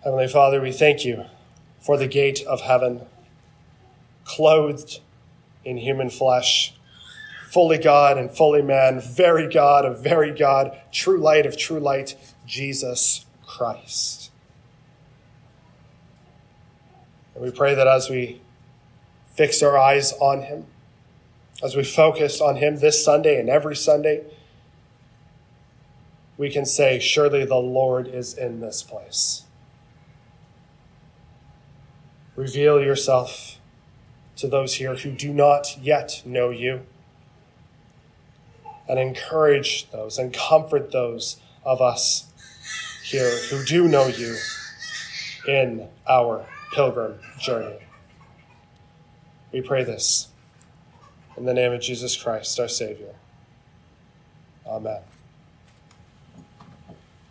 Heavenly 0.03 0.27
Father, 0.27 0.61
we 0.61 0.71
thank 0.71 1.05
you 1.05 1.25
for 1.79 1.97
the 1.97 2.07
gate 2.07 2.43
of 2.45 2.61
heaven, 2.61 3.05
clothed 4.25 4.99
in 5.63 5.77
human 5.77 6.09
flesh, 6.09 6.73
fully 7.53 7.77
God 7.77 8.17
and 8.17 8.31
fully 8.31 8.63
man, 8.63 8.99
very 8.99 9.47
God 9.47 9.85
of 9.85 10.01
very 10.01 10.31
God, 10.31 10.75
true 10.91 11.19
light 11.19 11.45
of 11.45 11.55
true 11.55 11.79
light, 11.79 12.15
Jesus 12.47 13.27
Christ. 13.45 14.31
And 17.35 17.43
we 17.43 17.51
pray 17.51 17.75
that 17.75 17.87
as 17.87 18.09
we 18.09 18.41
fix 19.35 19.61
our 19.61 19.77
eyes 19.77 20.13
on 20.13 20.41
him, 20.41 20.65
as 21.63 21.75
we 21.75 21.83
focus 21.83 22.41
on 22.41 22.55
him 22.55 22.77
this 22.77 23.05
Sunday 23.05 23.39
and 23.39 23.49
every 23.49 23.75
Sunday, 23.75 24.23
we 26.37 26.49
can 26.49 26.65
say, 26.65 26.99
Surely 26.99 27.45
the 27.45 27.55
Lord 27.55 28.07
is 28.07 28.35
in 28.35 28.61
this 28.61 28.81
place. 28.81 29.43
Reveal 32.35 32.81
yourself 32.81 33.59
to 34.37 34.47
those 34.47 34.75
here 34.75 34.95
who 34.95 35.11
do 35.11 35.31
not 35.31 35.77
yet 35.79 36.23
know 36.25 36.49
you, 36.49 36.81
and 38.87 38.99
encourage 38.99 39.89
those 39.91 40.17
and 40.17 40.33
comfort 40.33 40.91
those 40.91 41.39
of 41.65 41.81
us 41.81 42.27
here 43.03 43.37
who 43.49 43.63
do 43.65 43.87
know 43.87 44.07
you 44.07 44.35
in 45.47 45.87
our 46.07 46.45
pilgrim 46.73 47.19
journey. 47.39 47.79
We 49.51 49.61
pray 49.61 49.83
this 49.83 50.29
in 51.37 51.45
the 51.45 51.53
name 51.53 51.73
of 51.73 51.81
Jesus 51.81 52.15
Christ, 52.15 52.59
our 52.59 52.67
Savior. 52.67 53.13
Amen. 54.65 55.01